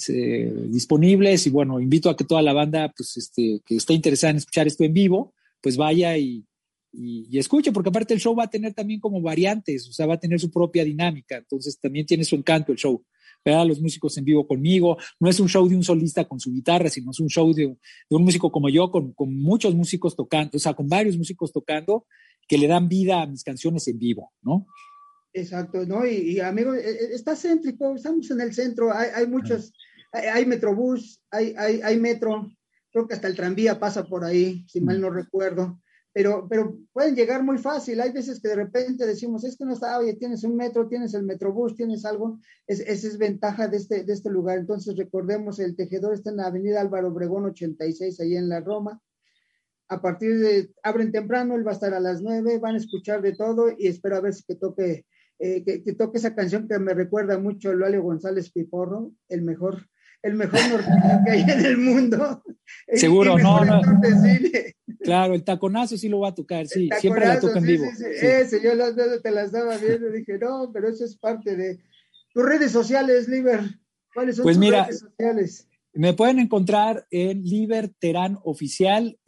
disponibles 0.06 1.46
y 1.46 1.50
bueno, 1.50 1.80
invito 1.80 2.08
a 2.08 2.16
que 2.16 2.24
toda 2.24 2.40
la 2.40 2.52
banda 2.52 2.92
pues, 2.96 3.16
este, 3.16 3.60
que 3.66 3.76
esté 3.76 3.94
interesada 3.94 4.30
en 4.30 4.36
escuchar 4.36 4.66
esto 4.66 4.84
en 4.84 4.92
vivo, 4.92 5.34
pues 5.60 5.76
vaya 5.76 6.16
y, 6.16 6.46
y, 6.92 7.38
escuche, 7.38 7.72
porque 7.72 7.90
aparte 7.90 8.14
el 8.14 8.20
show 8.20 8.34
va 8.34 8.44
a 8.44 8.50
tener 8.50 8.74
también 8.74 9.00
como 9.00 9.20
variantes, 9.20 9.88
o 9.88 9.92
sea, 9.92 10.06
va 10.06 10.14
a 10.14 10.20
tener 10.20 10.38
su 10.40 10.50
propia 10.50 10.84
dinámica, 10.84 11.36
entonces 11.36 11.78
también 11.80 12.06
tiene 12.06 12.24
su 12.24 12.36
encanto 12.36 12.72
el 12.72 12.78
show. 12.78 13.04
Ver 13.44 13.54
a 13.54 13.64
los 13.64 13.80
músicos 13.80 14.16
en 14.18 14.24
vivo 14.24 14.46
conmigo, 14.46 14.98
no 15.20 15.30
es 15.30 15.38
un 15.40 15.48
show 15.48 15.68
de 15.68 15.76
un 15.76 15.84
solista 15.84 16.26
con 16.26 16.40
su 16.40 16.52
guitarra, 16.52 16.90
sino 16.90 17.12
es 17.12 17.20
un 17.20 17.28
show 17.28 17.52
de, 17.54 17.76
un 18.10 18.24
músico 18.24 18.50
como 18.50 18.68
yo, 18.68 18.90
con, 18.90 19.12
con 19.12 19.34
muchos 19.34 19.74
músicos 19.74 20.16
tocando, 20.16 20.56
o 20.56 20.58
sea, 20.58 20.74
con 20.74 20.88
varios 20.88 21.16
músicos 21.16 21.52
tocando 21.52 22.06
que 22.48 22.58
le 22.58 22.66
dan 22.66 22.88
vida 22.88 23.22
a 23.22 23.26
mis 23.26 23.44
canciones 23.44 23.86
en 23.88 23.98
vivo, 23.98 24.32
¿no? 24.42 24.66
Exacto, 25.32 25.86
¿no? 25.86 26.06
Y, 26.06 26.40
amigo, 26.40 26.74
e, 26.74 26.80
e, 26.80 27.14
está 27.14 27.36
céntrico, 27.36 27.94
estamos 27.94 28.30
en 28.30 28.40
el 28.40 28.54
centro, 28.54 28.92
hay, 28.92 29.10
hay 29.14 29.26
muchos, 29.26 29.72
hay, 30.12 30.46
metrobús, 30.46 31.22
hay, 31.30 31.54
hay, 31.56 31.80
hay, 31.82 31.98
metro, 31.98 32.50
creo 32.90 33.06
que 33.06 33.14
hasta 33.14 33.28
el 33.28 33.36
tranvía 33.36 33.78
pasa 33.78 34.04
por 34.04 34.24
ahí, 34.24 34.66
si 34.68 34.80
mal 34.80 35.00
no 35.00 35.10
recuerdo, 35.10 35.80
pero, 36.12 36.48
pero 36.48 36.76
pueden 36.92 37.14
llegar 37.14 37.42
muy 37.42 37.58
fácil, 37.58 38.00
hay 38.00 38.12
veces 38.12 38.40
que 38.40 38.48
de 38.48 38.56
repente 38.56 39.06
decimos, 39.06 39.44
es 39.44 39.56
que 39.56 39.64
no 39.64 39.72
está, 39.72 39.98
oye, 39.98 40.14
tienes 40.14 40.44
un 40.44 40.56
metro, 40.56 40.88
tienes 40.88 41.14
el 41.14 41.22
metrobús, 41.22 41.76
tienes 41.76 42.04
algo, 42.04 42.40
es, 42.66 42.80
esa 42.80 43.06
es 43.06 43.18
ventaja 43.18 43.68
de 43.68 43.76
este, 43.76 44.04
de 44.04 44.12
este 44.12 44.30
lugar, 44.30 44.58
entonces 44.58 44.96
recordemos, 44.96 45.58
el 45.58 45.76
tejedor 45.76 46.14
está 46.14 46.30
en 46.30 46.38
la 46.38 46.46
avenida 46.46 46.80
Álvaro 46.80 47.08
Obregón 47.08 47.44
86, 47.46 48.20
ahí 48.20 48.36
en 48.36 48.48
la 48.48 48.60
Roma, 48.60 49.00
a 49.90 50.02
partir 50.02 50.38
de, 50.38 50.70
abren 50.82 51.12
temprano, 51.12 51.54
él 51.54 51.66
va 51.66 51.70
a 51.70 51.74
estar 51.74 51.94
a 51.94 52.00
las 52.00 52.20
9, 52.20 52.58
van 52.58 52.74
a 52.74 52.78
escuchar 52.78 53.22
de 53.22 53.34
todo 53.34 53.70
y 53.76 53.86
espero 53.86 54.16
a 54.16 54.20
ver 54.20 54.34
si 54.34 54.44
que 54.44 54.54
toque 54.54 55.06
eh, 55.40 55.62
que, 55.64 55.92
toque 55.94 56.18
esa 56.18 56.34
canción 56.34 56.66
que 56.66 56.78
me 56.80 56.94
recuerda 56.94 57.38
mucho 57.38 57.70
a 57.70 57.98
González 57.98 58.50
Piporro, 58.50 59.12
el 59.28 59.42
mejor, 59.42 59.88
el 60.22 60.34
mejor 60.34 60.60
norteño 60.68 61.22
que 61.24 61.30
hay 61.30 61.40
en 61.42 61.66
el 61.66 61.78
mundo. 61.78 62.42
Seguro, 62.94 63.38
no, 63.38 63.64
no. 63.64 63.80
Claro, 65.00 65.34
el 65.34 65.44
taconazo 65.44 65.96
sí 65.96 66.08
lo 66.08 66.20
va 66.20 66.28
a 66.28 66.34
tocar, 66.34 66.66
sí, 66.66 66.88
siempre 67.00 67.26
la 67.26 67.40
toca 67.40 67.58
en 67.58 67.64
vivo. 67.64 67.84
Ese, 68.20 68.62
yo 68.62 68.74
las 68.74 68.94
te 69.22 69.30
las 69.30 69.46
estaba 69.46 69.76
viendo 69.78 70.10
dije, 70.10 70.38
no, 70.38 70.70
pero 70.72 70.88
eso 70.88 71.04
es 71.04 71.16
parte 71.16 71.56
de 71.56 71.78
tus 72.32 72.44
redes 72.44 72.72
sociales, 72.72 73.28
Liber. 73.28 73.60
¿Cuáles 74.12 74.36
son 74.36 74.42
pues 74.42 74.56
tus 74.56 74.64
mira, 74.64 74.84
redes 74.84 75.00
sociales? 75.00 75.68
Me 75.94 76.14
pueden 76.14 76.38
encontrar 76.38 77.06
en 77.10 77.42
Liber 77.42 77.90
Terán 77.98 78.38
Oficial, 78.44 79.18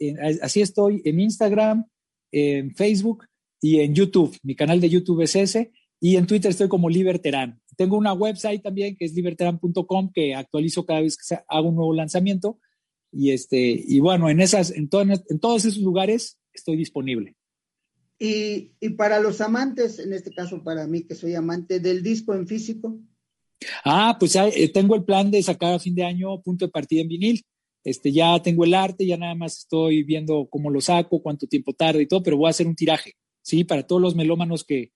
así 0.41 0.61
estoy 0.61 1.01
en 1.05 1.19
Instagram, 1.19 1.85
en 2.31 2.75
Facebook 2.75 3.25
y 3.61 3.79
en 3.79 3.93
YouTube. 3.93 4.37
Mi 4.43 4.55
canal 4.55 4.79
de 4.79 4.89
YouTube 4.89 5.21
es 5.21 5.35
ese. 5.35 5.71
Y 5.99 6.15
en 6.15 6.25
Twitter 6.25 6.49
estoy 6.49 6.67
como 6.67 6.89
Liberterán. 6.89 7.60
Tengo 7.81 7.97
una 7.97 8.13
website 8.13 8.61
también 8.61 8.95
que 8.95 9.05
es 9.05 9.15
liberterán.com 9.15 10.11
que 10.13 10.35
actualizo 10.35 10.85
cada 10.85 11.01
vez 11.01 11.17
que 11.17 11.35
hago 11.47 11.69
un 11.69 11.77
nuevo 11.77 11.95
lanzamiento. 11.95 12.59
Y, 13.11 13.31
este, 13.31 13.57
y 13.57 13.99
bueno, 13.99 14.29
en, 14.29 14.39
esas, 14.39 14.69
en, 14.69 14.87
en 14.91 15.39
todos 15.39 15.65
esos 15.65 15.81
lugares 15.81 16.37
estoy 16.53 16.77
disponible. 16.77 17.35
Y, 18.19 18.73
y, 18.79 18.89
para 18.89 19.19
los 19.19 19.41
amantes, 19.41 19.97
en 19.97 20.13
este 20.13 20.29
caso 20.29 20.63
para 20.63 20.85
mí 20.85 21.07
que 21.07 21.15
soy 21.15 21.33
amante 21.33 21.79
del 21.79 22.03
disco 22.03 22.35
en 22.35 22.45
físico. 22.45 22.99
Ah, 23.83 24.15
pues 24.19 24.35
eh, 24.35 24.69
tengo 24.71 24.93
el 24.93 25.03
plan 25.03 25.31
de 25.31 25.41
sacar 25.41 25.73
a 25.73 25.79
fin 25.79 25.95
de 25.95 26.03
año 26.03 26.39
punto 26.43 26.65
de 26.65 26.71
partida 26.71 27.01
en 27.01 27.07
vinil. 27.07 27.43
Este, 27.83 28.11
ya 28.11 28.39
tengo 28.43 28.63
el 28.63 28.75
arte, 28.75 29.07
ya 29.07 29.17
nada 29.17 29.33
más 29.33 29.57
estoy 29.57 30.03
viendo 30.03 30.47
cómo 30.51 30.69
lo 30.69 30.81
saco, 30.81 31.23
cuánto 31.23 31.47
tiempo 31.47 31.73
tarda 31.73 31.99
y 31.99 32.05
todo, 32.05 32.21
pero 32.21 32.37
voy 32.37 32.45
a 32.45 32.51
hacer 32.51 32.67
un 32.67 32.75
tiraje, 32.75 33.13
¿sí? 33.41 33.63
Para 33.63 33.87
todos 33.87 33.99
los 33.99 34.15
melómanos 34.15 34.63
que, 34.63 34.91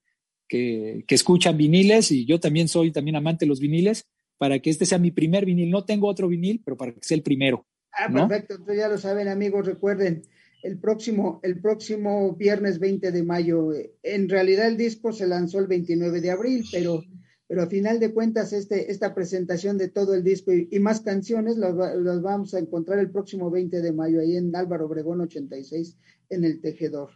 que, 0.47 1.05
escuchan 1.07 1.57
viniles 1.57 2.11
y 2.11 2.25
yo 2.25 2.39
también 2.39 2.67
soy 2.67 2.91
también 2.91 3.15
amante 3.15 3.45
de 3.45 3.49
los 3.49 3.59
viniles, 3.59 4.05
para 4.37 4.59
que 4.59 4.69
este 4.69 4.85
sea 4.85 4.97
mi 4.97 5.11
primer 5.11 5.45
vinil. 5.45 5.69
No 5.69 5.85
tengo 5.85 6.07
otro 6.07 6.27
vinil, 6.27 6.61
pero 6.63 6.77
para 6.77 6.93
que 6.93 6.99
sea 7.01 7.15
el 7.15 7.23
primero. 7.23 7.65
Ah, 7.91 8.11
perfecto. 8.11 8.55
Entonces 8.55 8.77
ya 8.77 8.89
lo 8.89 8.97
saben, 8.97 9.27
amigos. 9.27 9.65
Recuerden, 9.65 10.23
el 10.65 10.79
próximo, 10.79 11.39
el 11.43 11.61
próximo 11.61 12.33
viernes 12.33 12.79
20 12.79 13.11
de 13.11 13.23
mayo, 13.23 13.69
en 14.01 14.27
realidad 14.27 14.67
el 14.67 14.77
disco 14.77 15.13
se 15.13 15.27
lanzó 15.27 15.59
el 15.59 15.67
29 15.67 16.21
de 16.21 16.31
abril, 16.31 16.65
pero, 16.71 17.03
pero 17.47 17.61
a 17.61 17.67
final 17.67 17.99
de 17.99 18.11
cuentas 18.11 18.51
este, 18.51 18.91
esta 18.91 19.13
presentación 19.13 19.77
de 19.77 19.89
todo 19.89 20.15
el 20.15 20.23
disco 20.23 20.51
y, 20.51 20.79
más 20.79 21.01
canciones 21.01 21.57
las, 21.57 21.75
las, 21.75 22.21
vamos 22.21 22.55
a 22.55 22.59
encontrar 22.59 22.97
el 22.97 23.11
próximo 23.11 23.51
20 23.51 23.79
de 23.81 23.93
mayo 23.93 24.19
ahí 24.19 24.37
en 24.37 24.55
Álvaro 24.55 24.87
Obregón 24.87 25.21
86 25.21 25.97
en 26.29 26.43
el 26.43 26.59
Tejedor. 26.59 27.11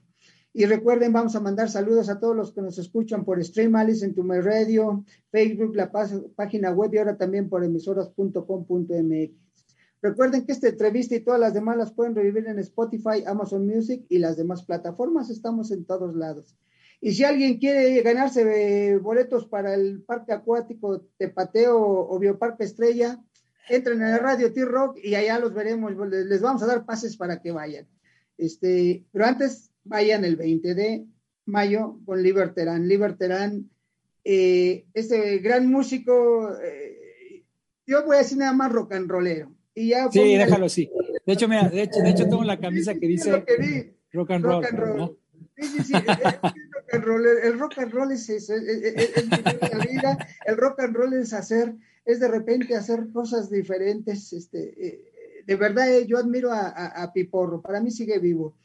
Y 0.53 0.65
recuerden, 0.65 1.13
vamos 1.13 1.35
a 1.35 1.39
mandar 1.39 1.69
saludos 1.69 2.09
a 2.09 2.19
todos 2.19 2.35
los 2.35 2.53
que 2.53 2.61
nos 2.61 2.77
escuchan 2.79 3.23
por 3.23 3.43
Stream 3.43 3.75
Alice 3.75 4.03
en 4.03 4.15
tu 4.15 4.23
Radio, 4.23 5.05
Facebook, 5.31 5.75
la 5.75 5.91
página 6.35 6.71
web 6.71 6.93
y 6.93 6.97
ahora 6.97 7.17
también 7.17 7.49
por 7.49 7.63
emisoras.com.mx. 7.63 9.49
Recuerden 10.01 10.45
que 10.45 10.53
esta 10.53 10.69
entrevista 10.69 11.15
y 11.15 11.19
todas 11.19 11.39
las 11.39 11.53
demás 11.53 11.77
las 11.77 11.91
pueden 11.91 12.15
revivir 12.15 12.47
en 12.47 12.57
Spotify, 12.59 13.23
Amazon 13.25 13.67
Music 13.67 14.05
y 14.09 14.17
las 14.17 14.37
demás 14.37 14.63
plataformas. 14.63 15.29
Estamos 15.29 15.71
en 15.71 15.85
todos 15.85 16.15
lados. 16.15 16.55
Y 17.01 17.13
si 17.13 17.23
alguien 17.23 17.59
quiere 17.59 18.01
ganarse 18.01 18.41
eh, 18.41 18.97
boletos 18.97 19.45
para 19.45 19.73
el 19.73 20.01
Parque 20.03 20.33
Acuático 20.33 21.01
Tepateo 21.17 21.77
o 21.79 22.19
Bioparque 22.19 22.63
Estrella, 22.63 23.21
entren 23.69 24.01
en 24.01 24.11
la 24.11 24.17
radio 24.17 24.51
T-Rock 24.51 24.97
y 25.03 25.15
allá 25.15 25.37
los 25.39 25.53
veremos. 25.53 25.93
Les 26.09 26.41
vamos 26.41 26.63
a 26.63 26.65
dar 26.65 26.85
pases 26.85 27.15
para 27.15 27.41
que 27.41 27.51
vayan. 27.51 27.87
Este, 28.37 29.05
pero 29.11 29.25
antes 29.25 29.68
vayan 29.83 30.25
el 30.25 30.35
20 30.35 30.75
de 30.75 31.05
mayo 31.45 31.99
con 32.05 32.21
Liberterán. 32.21 32.87
Liberterán, 32.87 33.69
eh, 34.23 34.85
este 34.93 35.39
gran 35.39 35.67
músico, 35.67 36.51
eh, 36.61 37.43
yo 37.85 38.05
voy 38.05 38.17
a 38.17 38.19
decir 38.19 38.37
nada 38.37 38.53
más 38.53 38.71
rock 38.71 38.93
and 38.93 39.09
rollero. 39.09 39.51
Y 39.73 39.89
ya 39.89 40.09
sí, 40.11 40.35
déjalo 40.35 40.65
así. 40.65 40.91
De 41.25 41.33
hecho, 41.33 41.47
mira, 41.47 41.69
de 41.69 41.83
hecho, 41.83 41.99
de 42.01 42.09
hecho 42.09 42.23
tengo 42.23 42.43
la 42.43 42.59
camisa 42.59 42.95
que 42.95 43.07
dice 43.07 43.43
rock 44.11 44.31
and 44.31 44.43
roll. 44.43 44.65
¿no? 44.97 45.17
Sí, 45.57 45.67
sí, 45.67 45.83
sí, 45.83 45.93
el, 46.91 47.01
rock 47.59 47.77
and 47.77 47.91
roll, 47.91 48.11
es 48.11 48.29
eso, 48.29 48.53
es, 48.55 49.29
la 49.29 49.85
vida, 49.85 50.27
el 50.45 50.57
rock 50.57 50.79
and 50.79 50.95
roll 50.95 51.13
es 51.13 51.33
hacer, 51.33 51.75
es 52.05 52.19
de 52.19 52.27
repente 52.27 52.75
hacer 52.75 53.11
cosas 53.11 53.49
diferentes, 53.51 54.31
este, 54.33 54.87
eh, 54.87 55.11
de 55.49 55.55
verdad 55.55 55.91
eh, 55.91 56.05
yo 56.05 56.19
admiro 56.19 56.51
a, 56.53 57.11
Piporro, 57.11 57.59
para 57.59 57.81
mí 57.81 57.89
sigue 57.89 58.19
vivo, 58.19 58.55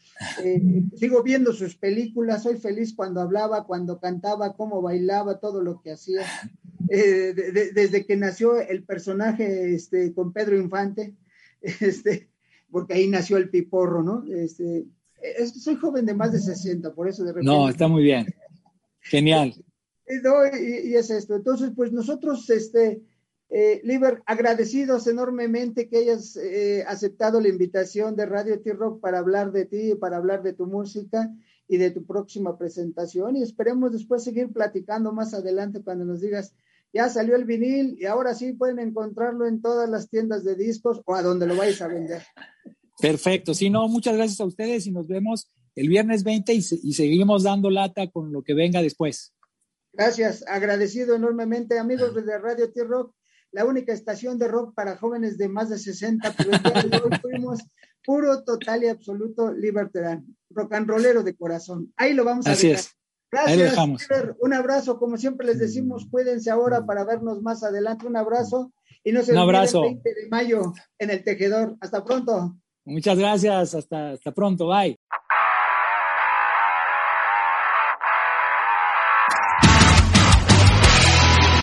eh, 0.44 0.60
sigo 0.96 1.22
viendo 1.22 1.54
sus 1.54 1.76
películas, 1.76 2.42
soy 2.42 2.58
feliz 2.58 2.92
cuando 2.94 3.22
hablaba, 3.22 3.66
cuando 3.66 3.98
cantaba, 3.98 4.54
cómo 4.54 4.82
bailaba, 4.82 5.40
todo 5.40 5.62
lo 5.62 5.80
que 5.80 5.92
hacía, 5.92 6.26
desde 6.86 8.04
que 8.04 8.16
nació 8.18 8.60
el 8.60 8.84
personaje 8.84 9.74
este, 9.74 10.12
con 10.12 10.34
Pedro 10.34 10.58
Infante, 10.58 11.14
este, 11.62 12.28
porque 12.70 12.92
ahí 12.92 13.08
nació 13.08 13.38
el 13.38 13.48
Piporro, 13.48 14.02
¿no? 14.02 14.22
Este, 14.30 14.84
soy 15.58 15.76
joven 15.76 16.04
de 16.04 16.12
más 16.12 16.32
de 16.32 16.40
60, 16.40 16.94
por 16.94 17.08
eso 17.08 17.24
de 17.24 17.32
repente. 17.32 17.50
No, 17.50 17.70
está 17.70 17.88
muy 17.88 18.02
bien. 18.02 18.26
Genial. 19.00 19.54
y, 20.06 20.94
es 20.94 21.08
esto. 21.08 21.34
Entonces, 21.34 21.70
pues 21.74 21.92
nosotros, 21.92 22.50
este, 22.50 23.00
eh, 23.56 23.80
Liber, 23.84 24.20
agradecidos 24.26 25.06
enormemente 25.06 25.88
que 25.88 25.98
hayas 25.98 26.36
eh, 26.36 26.82
aceptado 26.88 27.40
la 27.40 27.46
invitación 27.46 28.16
de 28.16 28.26
Radio 28.26 28.60
T-Rock 28.60 29.00
para 29.00 29.20
hablar 29.20 29.52
de 29.52 29.64
ti, 29.64 29.94
para 29.94 30.16
hablar 30.16 30.42
de 30.42 30.54
tu 30.54 30.66
música 30.66 31.32
y 31.68 31.76
de 31.76 31.92
tu 31.92 32.04
próxima 32.04 32.58
presentación. 32.58 33.36
Y 33.36 33.44
esperemos 33.44 33.92
después 33.92 34.24
seguir 34.24 34.52
platicando 34.52 35.12
más 35.12 35.34
adelante 35.34 35.84
cuando 35.84 36.04
nos 36.04 36.20
digas, 36.20 36.52
ya 36.92 37.08
salió 37.08 37.36
el 37.36 37.44
vinil 37.44 37.96
y 37.96 38.06
ahora 38.06 38.34
sí 38.34 38.54
pueden 38.54 38.80
encontrarlo 38.80 39.46
en 39.46 39.62
todas 39.62 39.88
las 39.88 40.10
tiendas 40.10 40.42
de 40.42 40.56
discos 40.56 41.00
o 41.04 41.14
a 41.14 41.22
donde 41.22 41.46
lo 41.46 41.54
vais 41.54 41.80
a 41.80 41.86
vender. 41.86 42.24
Perfecto. 43.00 43.54
Sí, 43.54 43.70
no, 43.70 43.86
muchas 43.86 44.16
gracias 44.16 44.40
a 44.40 44.46
ustedes 44.46 44.84
y 44.88 44.90
nos 44.90 45.06
vemos 45.06 45.48
el 45.76 45.88
viernes 45.88 46.24
20 46.24 46.54
y, 46.54 46.62
seguimos 46.62 47.44
dando 47.44 47.70
lata 47.70 48.10
con 48.10 48.32
lo 48.32 48.42
que 48.42 48.54
venga 48.54 48.82
después. 48.82 49.32
Gracias, 49.92 50.44
agradecido 50.48 51.14
enormemente, 51.14 51.78
amigos 51.78 52.12
de 52.16 52.38
Radio 52.38 52.72
T-Rock, 52.72 53.14
la 53.54 53.64
única 53.64 53.92
estación 53.92 54.36
de 54.36 54.48
rock 54.48 54.74
para 54.74 54.96
jóvenes 54.96 55.38
de 55.38 55.48
más 55.48 55.70
de 55.70 55.78
60, 55.78 56.34
pero 56.36 56.50
hoy 56.50 57.10
fuimos 57.22 57.60
puro, 58.04 58.42
total 58.42 58.82
y 58.82 58.88
absoluto 58.88 59.52
libertad, 59.52 60.18
rock 60.50 60.74
and 60.74 60.88
rollero 60.88 61.22
de 61.22 61.36
corazón. 61.36 61.92
Ahí 61.96 62.14
lo 62.14 62.24
vamos 62.24 62.46
a 62.48 62.52
Así 62.52 62.70
Es. 62.70 62.90
Gracias, 63.30 63.76
un 64.38 64.52
abrazo, 64.52 64.98
como 64.98 65.16
siempre 65.16 65.46
les 65.46 65.58
decimos, 65.58 66.06
cuídense 66.08 66.50
ahora 66.50 66.84
para 66.86 67.04
vernos 67.04 67.42
más 67.42 67.64
adelante. 67.64 68.06
Un 68.06 68.16
abrazo 68.16 68.72
y 69.02 69.10
no 69.10 69.22
se 69.22 69.32
un 69.32 69.38
abrazo. 69.38 69.84
el 69.84 69.94
20 69.94 70.14
de 70.14 70.28
mayo 70.28 70.72
en 70.98 71.10
el 71.10 71.24
tejedor. 71.24 71.76
Hasta 71.80 72.04
pronto. 72.04 72.56
Muchas 72.84 73.18
gracias. 73.18 73.74
Hasta, 73.74 74.10
hasta 74.12 74.32
pronto. 74.32 74.68
Bye. 74.68 74.96